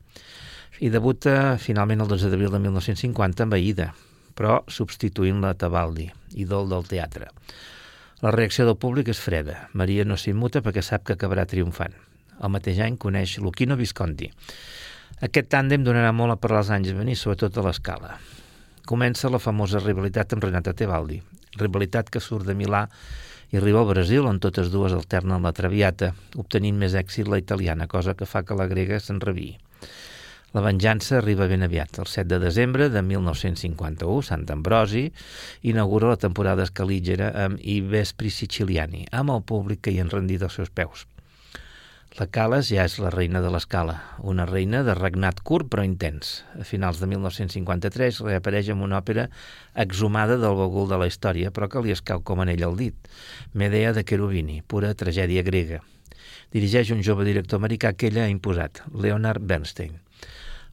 I 0.84 0.90
debuta 0.92 1.56
finalment 1.56 2.04
el 2.04 2.10
12 2.10 2.28
d'abril 2.28 2.52
de 2.52 2.60
1950 2.60 3.46
amb 3.46 3.56
Aida, 3.56 3.86
però 4.36 4.58
substituint 4.68 5.40
la 5.40 5.54
Tabaldi, 5.56 6.10
ídol 6.36 6.68
del 6.68 6.84
teatre. 6.90 7.30
La 8.20 8.34
reacció 8.34 8.66
del 8.68 8.76
públic 8.76 9.08
és 9.08 9.22
freda. 9.22 9.70
Maria 9.72 10.04
no 10.04 10.18
s'immuta 10.20 10.60
perquè 10.60 10.84
sap 10.84 11.06
que 11.08 11.16
acabarà 11.16 11.46
triomfant. 11.48 11.96
El 12.36 12.52
mateix 12.52 12.82
any 12.84 13.00
coneix 13.00 13.38
Luchino 13.40 13.80
Visconti. 13.80 14.28
Aquest 15.24 15.48
tàndem 15.56 15.88
donarà 15.88 16.12
molt 16.12 16.36
a 16.36 16.36
parlar 16.36 16.66
els 16.66 16.74
anys 16.76 16.92
a 16.92 16.98
venir, 17.00 17.16
sobretot 17.16 17.56
a 17.56 17.64
l'escala 17.70 18.18
comença 18.88 19.28
la 19.28 19.40
famosa 19.42 19.82
rivalitat 19.82 20.32
amb 20.32 20.46
Renata 20.46 20.72
Tebaldi, 20.72 21.18
rivalitat 21.60 22.08
que 22.08 22.22
surt 22.24 22.48
de 22.48 22.54
Milà 22.56 22.86
i 23.52 23.58
arriba 23.60 23.82
al 23.82 23.90
Brasil, 23.90 24.24
on 24.24 24.40
totes 24.40 24.70
dues 24.72 24.94
alternen 24.96 25.44
la 25.44 25.52
Traviata, 25.56 26.14
obtenint 26.40 26.78
més 26.80 26.96
èxit 26.96 27.28
la 27.28 27.40
italiana, 27.40 27.88
cosa 27.88 28.16
que 28.16 28.28
fa 28.28 28.44
que 28.48 28.56
la 28.56 28.68
grega 28.70 29.00
s'enreviï. 29.00 29.56
La 30.56 30.62
venjança 30.64 31.18
arriba 31.18 31.44
ben 31.50 31.66
aviat. 31.66 31.98
El 32.00 32.08
7 32.08 32.30
de 32.30 32.38
desembre 32.40 32.88
de 32.88 33.02
1951, 33.04 34.24
Sant 34.24 34.48
Ambrosi 34.54 35.04
inaugura 35.68 36.14
la 36.14 36.20
temporada 36.20 36.64
escalígera 36.64 37.34
amb 37.44 37.60
I 37.60 37.82
Vespri 37.84 38.32
Siciliani, 38.32 39.04
amb 39.12 39.36
el 39.36 39.44
públic 39.44 39.84
que 39.84 39.92
hi 39.92 40.00
han 40.00 40.12
rendit 40.14 40.48
els 40.48 40.56
seus 40.56 40.72
peus. 40.72 41.04
La 42.18 42.26
Cales 42.34 42.66
ja 42.66 42.82
és 42.88 42.96
la 42.98 43.12
reina 43.14 43.38
de 43.38 43.50
l'escala, 43.54 43.92
una 44.26 44.42
reina 44.48 44.80
de 44.82 44.94
regnat 44.98 45.38
curt 45.46 45.68
però 45.70 45.84
intens. 45.86 46.40
A 46.58 46.64
finals 46.66 46.98
de 46.98 47.06
1953 47.06 48.18
reapareix 48.26 48.72
amb 48.74 48.82
una 48.82 48.98
òpera 48.98 49.28
exhumada 49.84 50.34
del 50.42 50.56
bagul 50.58 50.88
de 50.90 50.98
la 50.98 51.06
història, 51.06 51.52
però 51.54 51.68
que 51.70 51.84
li 51.84 51.94
escau 51.94 52.24
com 52.26 52.42
en 52.42 52.50
ell 52.50 52.66
el 52.66 52.74
dit. 52.80 53.06
Medea 53.54 53.94
de 53.94 54.02
Cherubini, 54.02 54.58
pura 54.66 54.90
tragèdia 54.98 55.46
grega. 55.46 55.78
Dirigeix 56.50 56.90
un 56.90 57.06
jove 57.06 57.22
director 57.28 57.62
americà 57.62 57.94
que 57.94 58.10
ella 58.10 58.26
ha 58.26 58.34
imposat, 58.34 58.82
Leonard 58.90 59.46
Bernstein. 59.46 59.94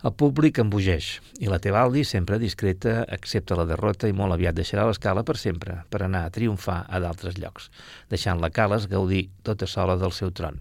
El 0.02 0.18
públic 0.18 0.58
embogeix 0.66 1.20
i 1.38 1.52
la 1.52 1.62
Tebaldi, 1.62 2.08
sempre 2.10 2.42
discreta, 2.42 3.04
accepta 3.06 3.60
la 3.60 3.70
derrota 3.70 4.10
i 4.10 4.18
molt 4.18 4.34
aviat 4.34 4.58
deixarà 4.58 4.90
l'escala 4.90 5.22
per 5.22 5.38
sempre, 5.38 5.84
per 5.94 6.02
anar 6.02 6.26
a 6.26 6.34
triomfar 6.34 6.88
a 6.90 7.06
d'altres 7.06 7.38
llocs, 7.38 7.70
deixant 8.10 8.42
la 8.42 8.50
Cales 8.50 8.90
gaudir 8.90 9.28
tota 9.46 9.70
sola 9.70 10.02
del 10.02 10.24
seu 10.24 10.34
tron. 10.34 10.58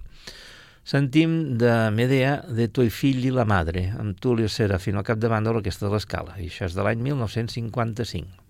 Sentim 0.85 1.57
de 1.57 1.91
Medea 1.97 2.45
de 2.45 2.69
Tuoi 2.69 2.91
figli 2.93 3.31
la 3.33 3.47
madre, 3.49 3.87
amb 3.97 4.19
Tullio 4.21 4.51
Serafino 4.53 5.01
al 5.01 5.09
capdavant 5.09 5.47
de 5.47 5.57
l'Orquestra 5.57 5.89
de 5.89 5.97
l'Escala, 5.97 6.37
i 6.37 6.51
això 6.53 6.69
és 6.69 6.77
de 6.77 6.85
l'any 6.85 7.01
1955. 7.07 8.44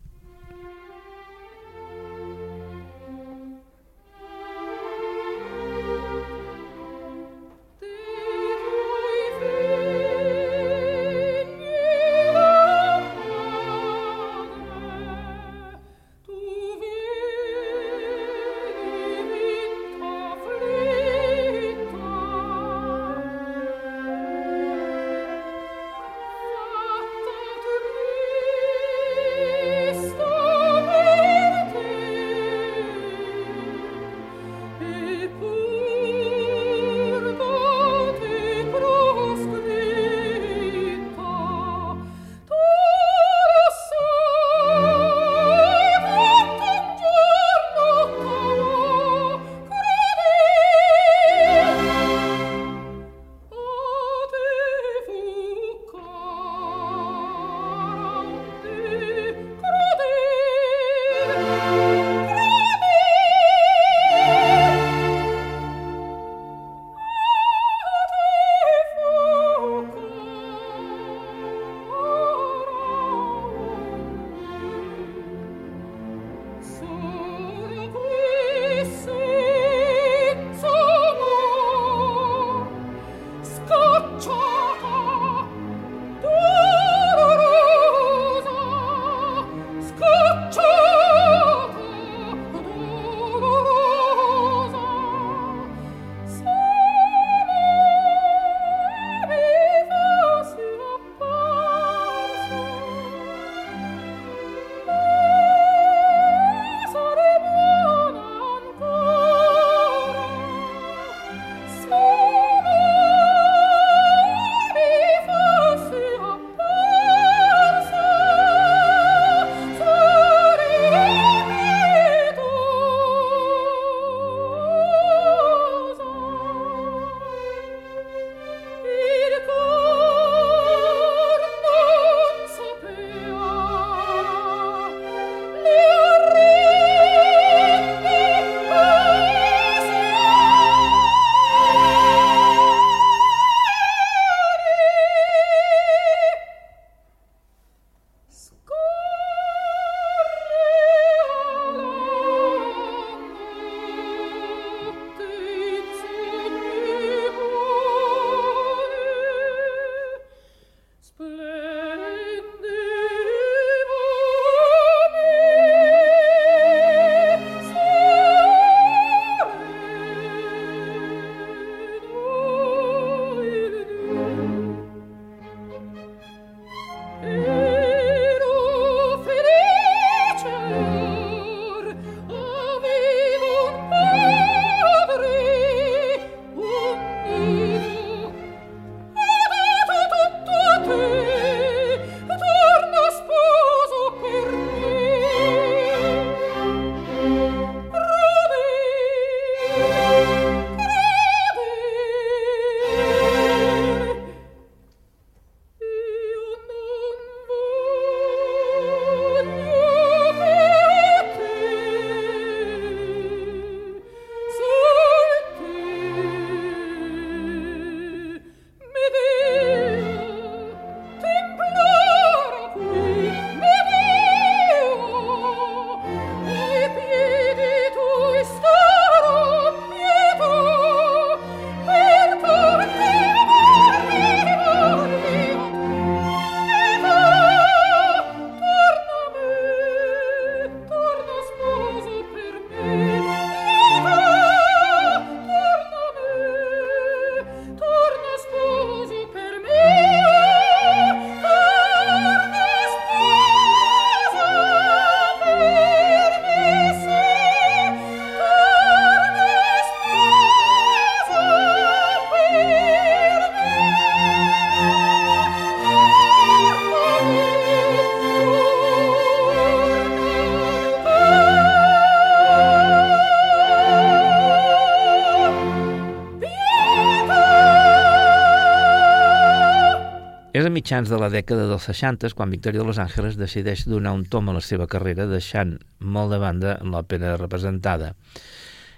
Mitjans 280.74 281.08
de 281.10 281.18
la 281.20 281.30
dècada 281.30 281.68
dels 281.70 281.86
60 281.86 282.32
quan 282.34 282.50
Victoria 282.50 282.82
de 282.82 282.88
Los 282.88 282.98
Angeles 282.98 283.38
decideix 283.38 283.84
donar 283.86 284.12
un 284.16 284.24
tom 284.26 284.50
a 284.50 284.54
la 284.56 284.62
seva 284.64 284.88
carrera 284.90 285.28
deixant 285.30 285.76
molt 286.00 286.34
de 286.34 286.40
banda 286.42 286.76
l'òpera 286.82 287.36
representada 287.38 288.14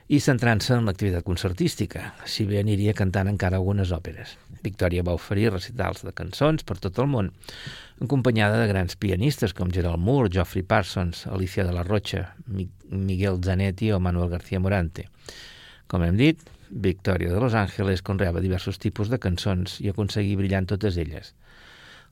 i 0.07 0.21
centrant-se 0.23 0.77
en 0.77 0.87
l'activitat 0.87 1.25
concertística, 1.27 2.13
si 2.31 2.45
bé 2.47 2.61
aniria 2.61 2.95
cantant 2.95 3.27
encara 3.27 3.59
algunes 3.59 3.91
òperes. 3.91 4.37
Victòria 4.63 5.03
va 5.07 5.17
oferir 5.19 5.51
recitals 5.51 6.05
de 6.07 6.13
cançons 6.15 6.63
per 6.63 6.79
tot 6.79 7.01
el 7.03 7.11
món, 7.11 7.33
acompanyada 8.03 8.61
de 8.63 8.69
grans 8.71 8.95
pianistes 9.03 9.55
com 9.57 9.73
Gerald 9.75 9.99
Moore, 9.99 10.31
Geoffrey 10.33 10.63
Parsons, 10.63 11.25
Alicia 11.27 11.67
de 11.67 11.75
la 11.75 11.83
Rocha, 11.83 12.37
Miguel 12.47 13.43
Zanetti 13.43 13.91
o 13.91 13.99
Manuel 14.01 14.31
García 14.31 14.63
Morante. 14.63 15.09
Com 15.91 16.07
hem 16.07 16.17
dit, 16.23 16.39
Victòria 16.71 17.33
de 17.33 17.43
Los 17.43 17.55
Angeles 17.55 18.03
conreava 18.03 18.43
diversos 18.43 18.79
tipus 18.79 19.11
de 19.11 19.19
cançons 19.19 19.81
i 19.83 19.91
aconseguí 19.91 20.37
brillar 20.39 20.63
en 20.63 20.71
totes 20.71 20.97
elles. 21.03 21.35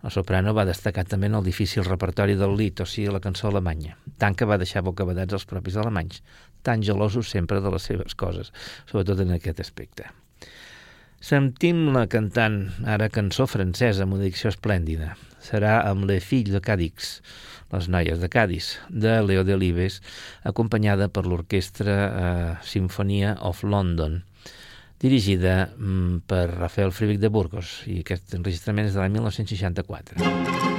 El 0.05 0.12
soprano 0.12 0.52
va 0.52 0.66
destacar 0.68 1.07
també 1.09 1.30
en 1.30 1.38
el 1.38 1.46
difícil 1.46 1.86
repertori 1.86 2.34
del 2.36 2.59
lit, 2.59 2.82
o 2.84 2.86
sigui, 2.88 3.09
la 3.12 3.22
cançó 3.24 3.48
alemanya, 3.48 3.96
tant 4.20 4.36
que 4.36 4.48
va 4.48 4.61
deixar 4.61 4.84
bocabadats 4.84 5.32
els 5.38 5.46
propis 5.48 5.78
alemanys, 5.80 6.20
tan 6.62 6.84
gelosos 6.84 7.30
sempre 7.32 7.62
de 7.64 7.72
les 7.72 7.88
seves 7.88 8.12
coses, 8.14 8.52
sobretot 8.90 9.24
en 9.24 9.32
aquest 9.38 9.64
aspecte. 9.64 10.11
Sentim 11.24 11.86
la 11.94 12.05
cantant 12.12 12.59
ara 12.84 13.09
cançó 13.09 13.46
francesa 13.48 14.05
amb 14.05 14.18
una 14.18 14.26
dicció 14.26 14.50
esplèndida. 14.52 15.14
Serà 15.40 15.78
amb 15.88 16.05
Les 16.09 16.24
Filles 16.24 16.52
de 16.52 16.61
Cadix, 16.61 17.14
les 17.72 17.88
noies 17.88 18.20
de 18.20 18.28
Cádiz, 18.28 18.74
de 18.90 19.16
Leo 19.24 19.44
Delibes, 19.48 20.02
acompanyada 20.44 21.09
per 21.09 21.24
l'orquestra 21.24 21.96
eh, 21.96 22.52
Sinfonia 22.68 23.38
of 23.40 23.64
London, 23.64 24.20
dirigida 25.05 25.68
mm, 25.76 26.24
per 26.30 26.46
Rafael 26.55 26.94
Frivic 26.96 27.20
de 27.20 27.32
Burgos, 27.32 27.82
i 27.90 28.00
aquest 28.05 28.38
enregistrament 28.38 28.88
és 28.88 28.96
de 28.96 29.05
l'any 29.05 29.18
1964. 29.20 30.73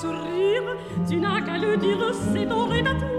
sourire, 0.00 0.76
tu 1.08 1.16
n'as 1.16 1.40
qu'à 1.40 1.58
le 1.58 1.76
dire, 1.76 2.14
c'est 2.32 2.46
ton. 3.00 3.17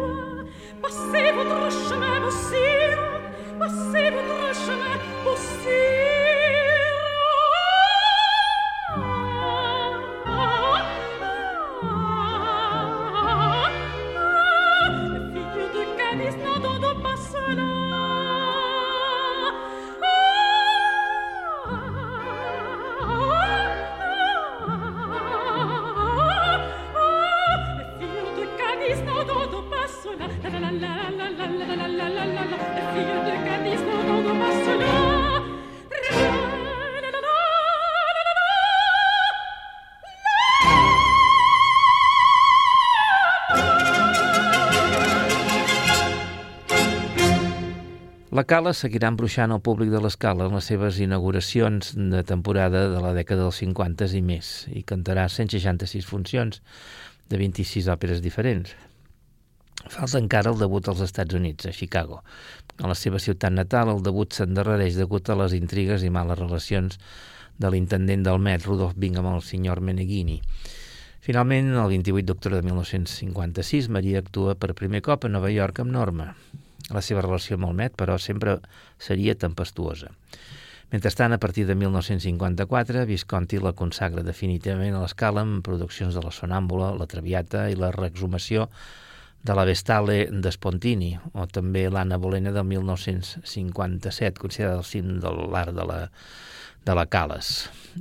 Cala 48.49 48.71
seguirà 48.73 49.11
embruixant 49.11 49.51
el 49.53 49.59
públic 49.61 49.91
de 49.93 49.99
l'Escala 50.01 50.47
en 50.49 50.55
les 50.57 50.67
seves 50.71 50.95
inauguracions 51.05 51.91
de 51.93 52.21
temporada 52.25 52.79
de 52.89 53.01
la 53.03 53.11
dècada 53.13 53.43
dels 53.43 53.59
50 53.61 54.07
i 54.17 54.21
més 54.25 54.47
i 54.73 54.81
cantarà 54.91 55.27
166 55.29 56.07
funcions 56.09 56.57
de 57.29 57.37
26 57.37 57.91
òperes 57.93 58.23
diferents. 58.25 58.71
Falta 59.93 60.17
encara 60.17 60.49
el 60.49 60.57
debut 60.57 60.89
als 60.89 61.03
Estats 61.05 61.37
Units, 61.37 61.67
a 61.69 61.73
Chicago. 61.77 62.23
A 62.81 62.89
la 62.89 62.95
seva 62.97 63.21
ciutat 63.21 63.53
natal, 63.53 63.91
el 63.93 64.01
debut 64.07 64.33
s'endarrereix 64.33 64.97
degut 64.97 65.29
a 65.29 65.37
les 65.43 65.53
intrigues 65.53 66.01
i 66.01 66.09
males 66.09 66.41
relacions 66.41 66.97
de 67.61 67.69
l'intendent 67.69 68.25
del 68.25 68.41
Met, 68.41 68.65
Rudolf 68.65 68.97
Bing, 68.97 69.19
amb 69.21 69.29
el 69.29 69.45
senyor 69.45 69.83
Meneghini. 69.85 70.39
Finalment, 71.21 71.69
el 71.75 71.93
28 71.93 72.25
d'octubre 72.31 72.57
de 72.57 72.65
1956, 72.65 73.91
Maria 73.93 74.25
actua 74.25 74.57
per 74.57 74.73
primer 74.73 75.03
cop 75.05 75.29
a 75.29 75.31
Nova 75.37 75.53
York 75.53 75.85
amb 75.85 75.93
Norma. 75.99 76.31
La 76.89 77.03
seva 77.05 77.21
relació 77.21 77.59
amb 77.59 77.69
el 77.69 77.77
Met, 77.77 77.95
però, 77.99 78.17
sempre 78.17 78.57
seria 78.97 79.35
tempestuosa. 79.37 80.09
Mentrestant, 80.89 81.35
a 81.35 81.37
partir 81.37 81.67
de 81.67 81.75
1954, 81.75 83.05
Visconti 83.05 83.59
la 83.61 83.75
consagra 83.77 84.23
definitivament 84.25 84.95
a 84.97 85.03
l'escala 85.03 85.43
amb 85.45 85.61
produccions 85.61 86.15
de 86.17 86.23
la 86.23 86.33
Sonàmbula, 86.33 86.95
la 86.97 87.05
Traviata 87.05 87.67
i 87.69 87.75
la 87.77 87.91
reexhumació 87.93 88.65
de 89.45 89.53
la 89.53 89.67
Vestale 89.69 90.23
de 90.31 90.51
Spontini, 90.51 91.11
o 91.37 91.45
també 91.45 91.83
l'Anna 91.93 92.17
Bolena 92.17 92.49
del 92.55 92.65
1957, 92.71 94.41
considerada 94.41 94.79
el 94.81 94.87
cim 94.87 95.19
de 95.21 95.33
l'art 95.53 95.77
de 95.77 95.85
la, 95.85 95.99
de 96.89 96.95
la 96.97 97.05
Cales. 97.05 97.51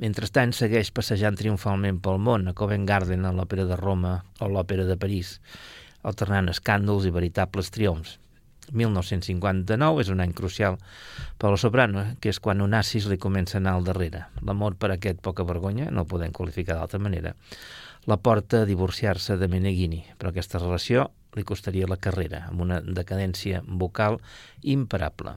Mentrestant, 0.00 0.56
segueix 0.56 0.88
passejant 0.96 1.36
triomfalment 1.36 2.00
pel 2.00 2.16
món, 2.24 2.48
a 2.48 2.56
Covent 2.56 2.88
Garden, 2.88 3.28
a 3.28 3.34
l'Òpera 3.36 3.68
de 3.68 3.76
Roma 3.76 4.14
o 4.40 4.48
l'Òpera 4.48 4.88
de 4.88 4.96
París, 4.96 5.36
alternant 6.08 6.48
escàndols 6.56 7.04
i 7.04 7.12
veritables 7.12 7.68
triomfs 7.76 8.16
1959 8.72 10.02
és 10.02 10.10
un 10.12 10.22
any 10.24 10.32
crucial 10.36 10.78
per 11.38 11.50
la 11.52 11.60
soprano, 11.60 12.04
que 12.20 12.32
és 12.32 12.40
quan 12.42 12.62
Onassis 12.64 13.08
li 13.10 13.18
comença 13.20 13.58
a 13.58 13.60
anar 13.62 13.76
al 13.78 13.86
darrere. 13.86 14.26
L'amor 14.42 14.76
per 14.80 14.92
aquest 14.94 15.22
poca 15.24 15.46
vergonya, 15.46 15.90
no 15.90 16.04
el 16.04 16.10
podem 16.10 16.34
qualificar 16.34 16.78
d'altra 16.78 17.00
manera, 17.02 17.34
la 18.08 18.16
porta 18.16 18.62
a 18.62 18.68
divorciar-se 18.68 19.36
de 19.36 19.48
Meneghini, 19.52 20.02
però 20.18 20.32
aquesta 20.32 20.60
relació 20.62 21.10
li 21.36 21.44
costaria 21.44 21.88
la 21.90 22.00
carrera, 22.00 22.46
amb 22.48 22.64
una 22.64 22.80
decadència 22.80 23.62
vocal 23.66 24.18
imparable. 24.62 25.36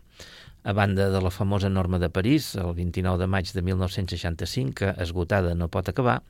A 0.63 0.73
banda 0.77 1.09
de 1.09 1.21
la 1.21 1.31
famosa 1.33 1.69
norma 1.69 1.99
de 1.99 2.09
París, 2.09 2.53
el 2.55 2.73
29 2.77 3.19
de 3.23 3.27
maig 3.27 3.51
de 3.51 3.61
1965, 3.61 4.75
que 4.77 4.93
esgotada 5.03 5.55
no 5.55 5.71
pot 5.73 5.89
acabar, 5.89 6.21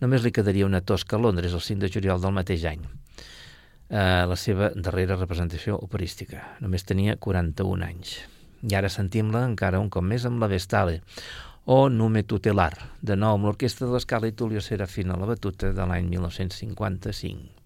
només 0.00 0.24
li 0.24 0.34
quedaria 0.34 0.66
una 0.66 0.82
tosca 0.82 1.16
a 1.16 1.22
Londres 1.22 1.54
el 1.54 1.64
5 1.64 1.86
de 1.86 1.94
juliol 1.94 2.20
del 2.20 2.36
mateix 2.36 2.66
any 2.66 2.84
eh, 3.90 4.24
la 4.30 4.38
seva 4.38 4.70
darrera 4.74 5.18
representació 5.18 5.76
operística. 5.82 6.42
Només 6.64 6.86
tenia 6.86 7.18
41 7.18 7.86
anys. 7.86 8.16
I 8.70 8.76
ara 8.76 8.90
sentim-la 8.92 9.44
encara 9.48 9.80
un 9.82 9.90
cop 9.90 10.04
més 10.06 10.26
amb 10.28 10.40
la 10.42 10.48
Vestale, 10.50 11.00
o 11.70 11.88
Nume 11.92 12.24
Tutelar, 12.24 12.72
de 13.02 13.16
nou 13.16 13.36
amb 13.36 13.48
l'orquestra 13.48 13.86
de 13.86 13.94
l'escala 13.94 14.30
i 14.30 14.36
Tulio 14.36 14.62
Serafina 14.64 15.18
la 15.20 15.28
batuta 15.28 15.74
de 15.76 15.86
l'any 15.86 16.08
1955. 16.08 17.59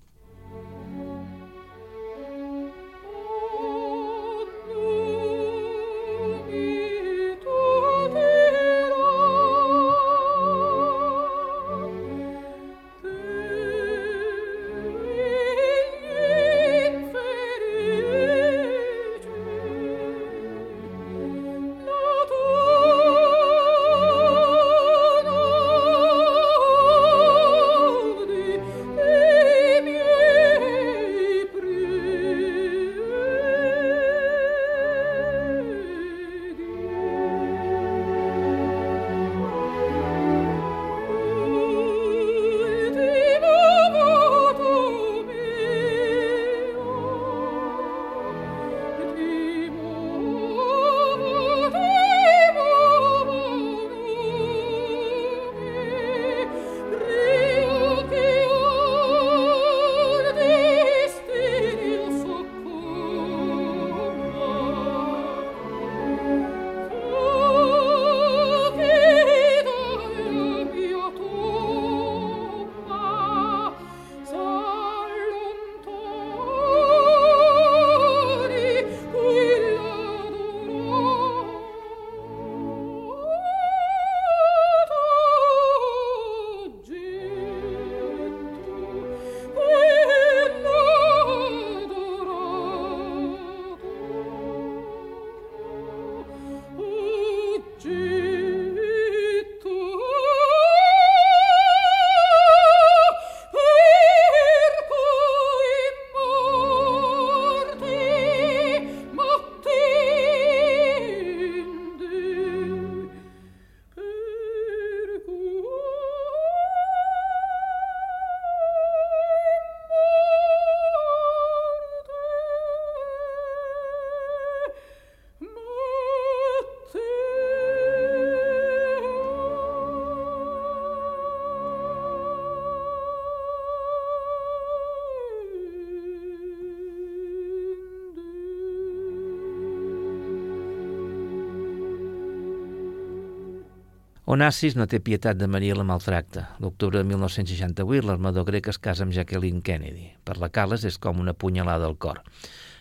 Onassis 144.35 144.75
no 144.75 144.89
té 144.91 144.99
pietat 144.99 145.37
de 145.39 145.47
Maria 145.47 145.77
la 145.79 145.85
maltracta. 145.87 146.49
L'octubre 146.59 146.99
de 146.99 147.07
1968, 147.07 148.03
l'armador 148.09 148.47
grec 148.49 148.67
es 148.73 148.81
casa 148.83 149.05
amb 149.07 149.15
Jacqueline 149.15 149.61
Kennedy. 149.63 150.09
Per 150.27 150.35
la 150.43 150.49
Cales 150.51 150.83
és 150.89 150.97
com 150.99 151.21
una 151.23 151.37
punyalada 151.39 151.87
al 151.87 151.95
cor. 152.03 152.19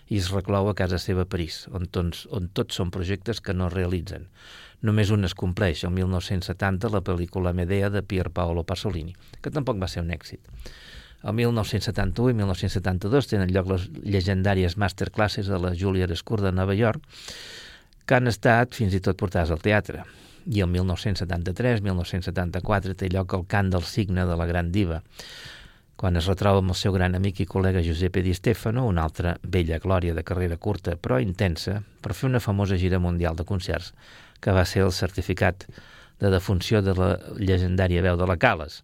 I 0.09 0.17
es 0.17 0.31
reclou 0.33 0.71
a 0.71 0.73
casa 0.79 0.97
seva 0.97 1.27
a 1.27 1.29
París, 1.29 1.59
on, 1.69 1.85
tons, 1.85 2.23
on 2.33 2.47
tots 2.57 2.79
són 2.79 2.89
projectes 2.95 3.43
que 3.43 3.53
no 3.53 3.67
es 3.67 3.75
realitzen. 3.75 4.25
Només 4.81 5.11
un 5.13 5.29
es 5.29 5.37
compleix, 5.37 5.83
el 5.85 5.93
1970, 5.99 6.89
la 6.89 7.03
pel·lícula 7.05 7.53
Medea 7.53 7.91
de 7.93 8.01
Pier 8.01 8.31
Paolo 8.33 8.65
Pasolini, 8.65 9.13
que 9.43 9.53
tampoc 9.53 9.77
va 9.83 9.91
ser 9.91 10.01
un 10.01 10.09
èxit. 10.15 10.41
El 11.21 11.37
1971 11.37 12.33
i 12.33 12.39
1972 12.41 13.29
tenen 13.29 13.53
lloc 13.53 13.69
les 13.75 13.85
llegendàries 14.01 14.79
masterclasses 14.81 15.53
de 15.53 15.61
la 15.61 15.75
Juilliard 15.77 16.17
School 16.17 16.47
de 16.49 16.55
Nova 16.55 16.73
York, 16.73 17.05
que 18.07 18.17
han 18.17 18.33
estat 18.33 18.73
fins 18.73 18.97
i 18.97 19.05
tot 19.05 19.21
portades 19.21 19.53
al 19.53 19.61
teatre 19.61 20.01
i 20.45 20.61
el 20.63 20.69
1973-1974 20.73 22.95
té 22.99 23.07
lloc 23.11 23.33
el 23.37 23.45
cant 23.47 23.69
del 23.73 23.83
signe 23.87 24.25
de 24.27 24.35
la 24.39 24.47
gran 24.49 24.71
diva, 24.71 25.01
quan 25.95 26.17
es 26.19 26.27
retroba 26.27 26.59
amb 26.59 26.71
el 26.73 26.79
seu 26.79 26.91
gran 26.95 27.15
amic 27.15 27.39
i 27.43 27.45
col·lega 27.47 27.83
Giuseppe 27.85 28.21
Di 28.25 28.33
Stefano, 28.35 28.87
una 28.89 29.03
altra 29.07 29.37
vella 29.43 29.77
glòria 29.79 30.13
de 30.17 30.23
carrera 30.27 30.57
curta 30.57 30.95
però 30.97 31.19
intensa, 31.21 31.81
per 32.01 32.13
fer 32.17 32.29
una 32.29 32.43
famosa 32.43 32.75
gira 32.81 32.99
mundial 32.99 33.35
de 33.39 33.45
concerts, 33.47 33.93
que 34.41 34.51
va 34.51 34.65
ser 34.65 34.81
el 34.83 34.91
certificat 34.91 35.65
de 36.19 36.29
defunció 36.33 36.81
de 36.81 36.93
la 36.97 37.19
llegendària 37.39 38.01
veu 38.03 38.17
de 38.19 38.27
la 38.27 38.37
Cales. 38.37 38.83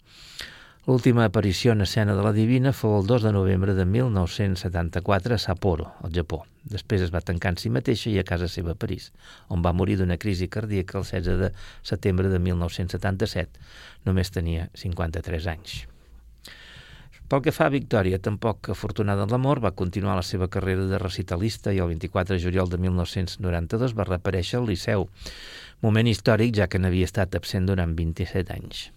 L'última 0.89 1.25
aparició 1.25 1.73
en 1.73 1.81
escena 1.81 2.15
de 2.17 2.23
la 2.25 2.31
Divina 2.33 2.71
fou 2.73 2.95
el 2.97 3.05
2 3.05 3.21
de 3.27 3.31
novembre 3.35 3.75
de 3.77 3.83
1974 3.85 5.35
a 5.35 5.37
Sapporo, 5.37 5.91
al 6.01 6.15
Japó. 6.15 6.39
Després 6.65 7.03
es 7.05 7.11
va 7.13 7.21
tancar 7.21 7.51
en 7.53 7.59
si 7.61 7.69
mateixa 7.69 8.09
i 8.09 8.15
a 8.17 8.23
casa 8.25 8.47
seva 8.49 8.73
a 8.73 8.79
París, 8.85 9.11
on 9.53 9.61
va 9.61 9.75
morir 9.77 9.99
d'una 9.99 10.17
crisi 10.17 10.47
cardíaca 10.49 10.97
el 10.97 11.05
16 11.05 11.37
de 11.43 11.51
setembre 11.91 12.33
de 12.33 12.41
1977. 12.41 13.61
Només 14.09 14.33
tenia 14.33 14.65
53 14.73 15.47
anys. 15.53 15.77
Pel 17.29 17.45
que 17.45 17.53
fa 17.53 17.69
a 17.69 17.77
Victòria, 17.77 18.17
tampoc 18.17 18.73
afortunada 18.73 19.29
en 19.29 19.37
l'amor, 19.37 19.61
va 19.61 19.77
continuar 19.77 20.17
la 20.17 20.25
seva 20.25 20.49
carrera 20.49 20.89
de 20.89 20.97
recitalista 20.97 21.69
i 21.69 21.85
el 21.85 21.93
24 21.93 22.33
de 22.33 22.41
juliol 22.41 22.73
de 22.73 22.81
1992 22.81 23.93
va 23.93 24.09
reaparèixer 24.09 24.57
al 24.57 24.65
Liceu, 24.65 25.11
moment 25.85 26.09
històric 26.09 26.57
ja 26.57 26.65
que 26.65 26.81
n'havia 26.81 27.13
estat 27.13 27.37
absent 27.37 27.69
durant 27.69 27.93
27 27.93 28.57
anys. 28.57 28.87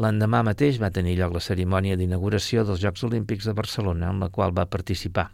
L'endemà 0.00 0.38
mateix 0.40 0.78
va 0.80 0.88
tenir 0.96 1.18
lloc 1.18 1.34
la 1.34 1.42
cerimònia 1.44 1.96
d'inauguració 2.00 2.62
dels 2.64 2.80
Jocs 2.80 3.02
Olímpics 3.04 3.44
de 3.50 3.52
Barcelona, 3.58 4.08
en 4.08 4.22
la 4.24 4.30
qual 4.32 4.54
va 4.56 4.64
participar. 4.64 5.26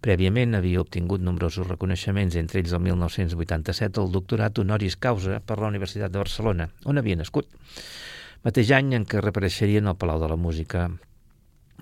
Prèviament 0.00 0.54
havia 0.54 0.84
obtingut 0.84 1.24
nombrosos 1.26 1.66
reconeixements, 1.66 2.36
entre 2.38 2.62
ells 2.62 2.76
el 2.76 2.84
1987 2.84 3.98
el 4.04 4.14
doctorat 4.14 4.62
honoris 4.62 4.94
causa 4.94 5.40
per 5.42 5.58
la 5.58 5.72
Universitat 5.74 6.14
de 6.14 6.22
Barcelona, 6.22 6.68
on 6.86 7.02
havia 7.02 7.18
nascut. 7.18 7.50
Mateix 8.46 8.70
any 8.78 8.94
en 8.94 9.10
què 9.10 9.24
reapareixerien 9.24 9.90
al 9.90 9.98
Palau 9.98 10.22
de 10.22 10.30
la 10.30 10.38
Música, 10.38 10.86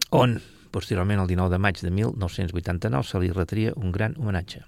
on, 0.08 0.40
posteriorment, 0.72 1.20
el 1.20 1.28
19 1.36 1.52
de 1.52 1.62
maig 1.68 1.84
de 1.84 1.92
1989, 1.92 3.04
se 3.04 3.20
li 3.20 3.34
retria 3.36 3.76
un 3.76 3.92
gran 3.92 4.16
homenatge. 4.16 4.64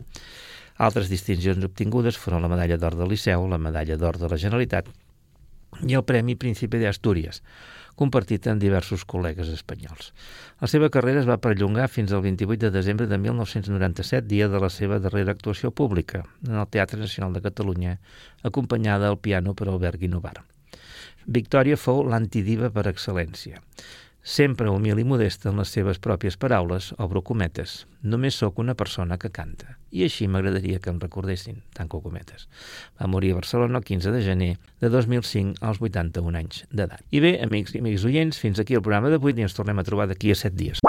Altres 0.76 1.08
distincions 1.08 1.64
obtingudes 1.64 2.20
foren 2.20 2.44
la 2.44 2.52
medalla 2.52 2.76
d'or 2.76 3.00
del 3.00 3.16
Liceu, 3.16 3.48
la 3.48 3.58
medalla 3.58 3.96
d'or 3.96 4.20
de 4.20 4.28
la 4.28 4.36
Generalitat 4.36 4.92
i 5.86 5.94
el 5.94 6.04
Premi 6.04 6.36
Príncipe 6.36 6.78
de 6.80 6.88
Astúries, 6.90 7.42
compartit 8.00 8.46
amb 8.48 8.62
diversos 8.62 9.04
col·legues 9.04 9.50
espanyols. 9.52 10.12
La 10.60 10.68
seva 10.72 10.88
carrera 10.92 11.20
es 11.20 11.28
va 11.28 11.40
perllongar 11.42 11.88
fins 11.92 12.12
al 12.12 12.22
28 12.24 12.66
de 12.66 12.70
desembre 12.74 13.08
de 13.10 13.18
1997, 13.20 14.26
dia 14.28 14.48
de 14.48 14.60
la 14.62 14.70
seva 14.72 14.98
darrera 14.98 15.34
actuació 15.36 15.70
pública, 15.70 16.24
en 16.48 16.56
el 16.56 16.68
Teatre 16.68 17.00
Nacional 17.00 17.36
de 17.36 17.44
Catalunya, 17.44 17.98
acompanyada 18.42 19.08
al 19.08 19.18
piano 19.18 19.54
per 19.54 19.68
Albert 19.68 20.00
Guinovar. 20.00 20.38
Victòria 21.26 21.76
fou 21.76 22.00
l'antidiva 22.08 22.70
per 22.72 22.88
excel·lència. 22.88 23.60
Sempre 24.22 24.68
humil 24.68 24.98
i 25.00 25.04
modesta 25.08 25.48
en 25.48 25.56
les 25.56 25.70
seves 25.72 25.98
pròpies 26.04 26.36
paraules, 26.36 26.90
obro 27.00 27.22
cometes. 27.24 27.86
Només 28.04 28.36
sóc 28.36 28.58
una 28.60 28.74
persona 28.76 29.16
que 29.16 29.30
canta. 29.32 29.78
I 29.96 30.04
així 30.04 30.28
m'agradaria 30.28 30.78
que 30.78 30.92
em 30.92 31.00
recordessin, 31.00 31.62
tanco 31.72 32.02
cometes. 32.04 32.46
Va 33.00 33.08
morir 33.08 33.32
a 33.32 33.40
Barcelona 33.40 33.80
el 33.80 33.88
15 33.88 34.12
de 34.12 34.20
gener 34.26 34.50
de 34.84 34.92
2005 34.92 35.64
als 35.64 35.80
81 35.80 36.36
anys 36.36 36.66
d'edat. 36.68 37.00
I 37.10 37.24
bé, 37.24 37.38
amics 37.40 37.74
i 37.74 37.80
amics 37.80 38.04
oients, 38.04 38.44
fins 38.44 38.60
aquí 38.60 38.76
el 38.76 38.84
programa 38.84 39.08
d'avui 39.08 39.32
i 39.32 39.48
ens 39.48 39.56
tornem 39.56 39.80
a 39.80 39.88
trobar 39.88 40.10
d'aquí 40.12 40.36
a 40.36 40.38
set 40.44 40.52
dies. 40.52 40.84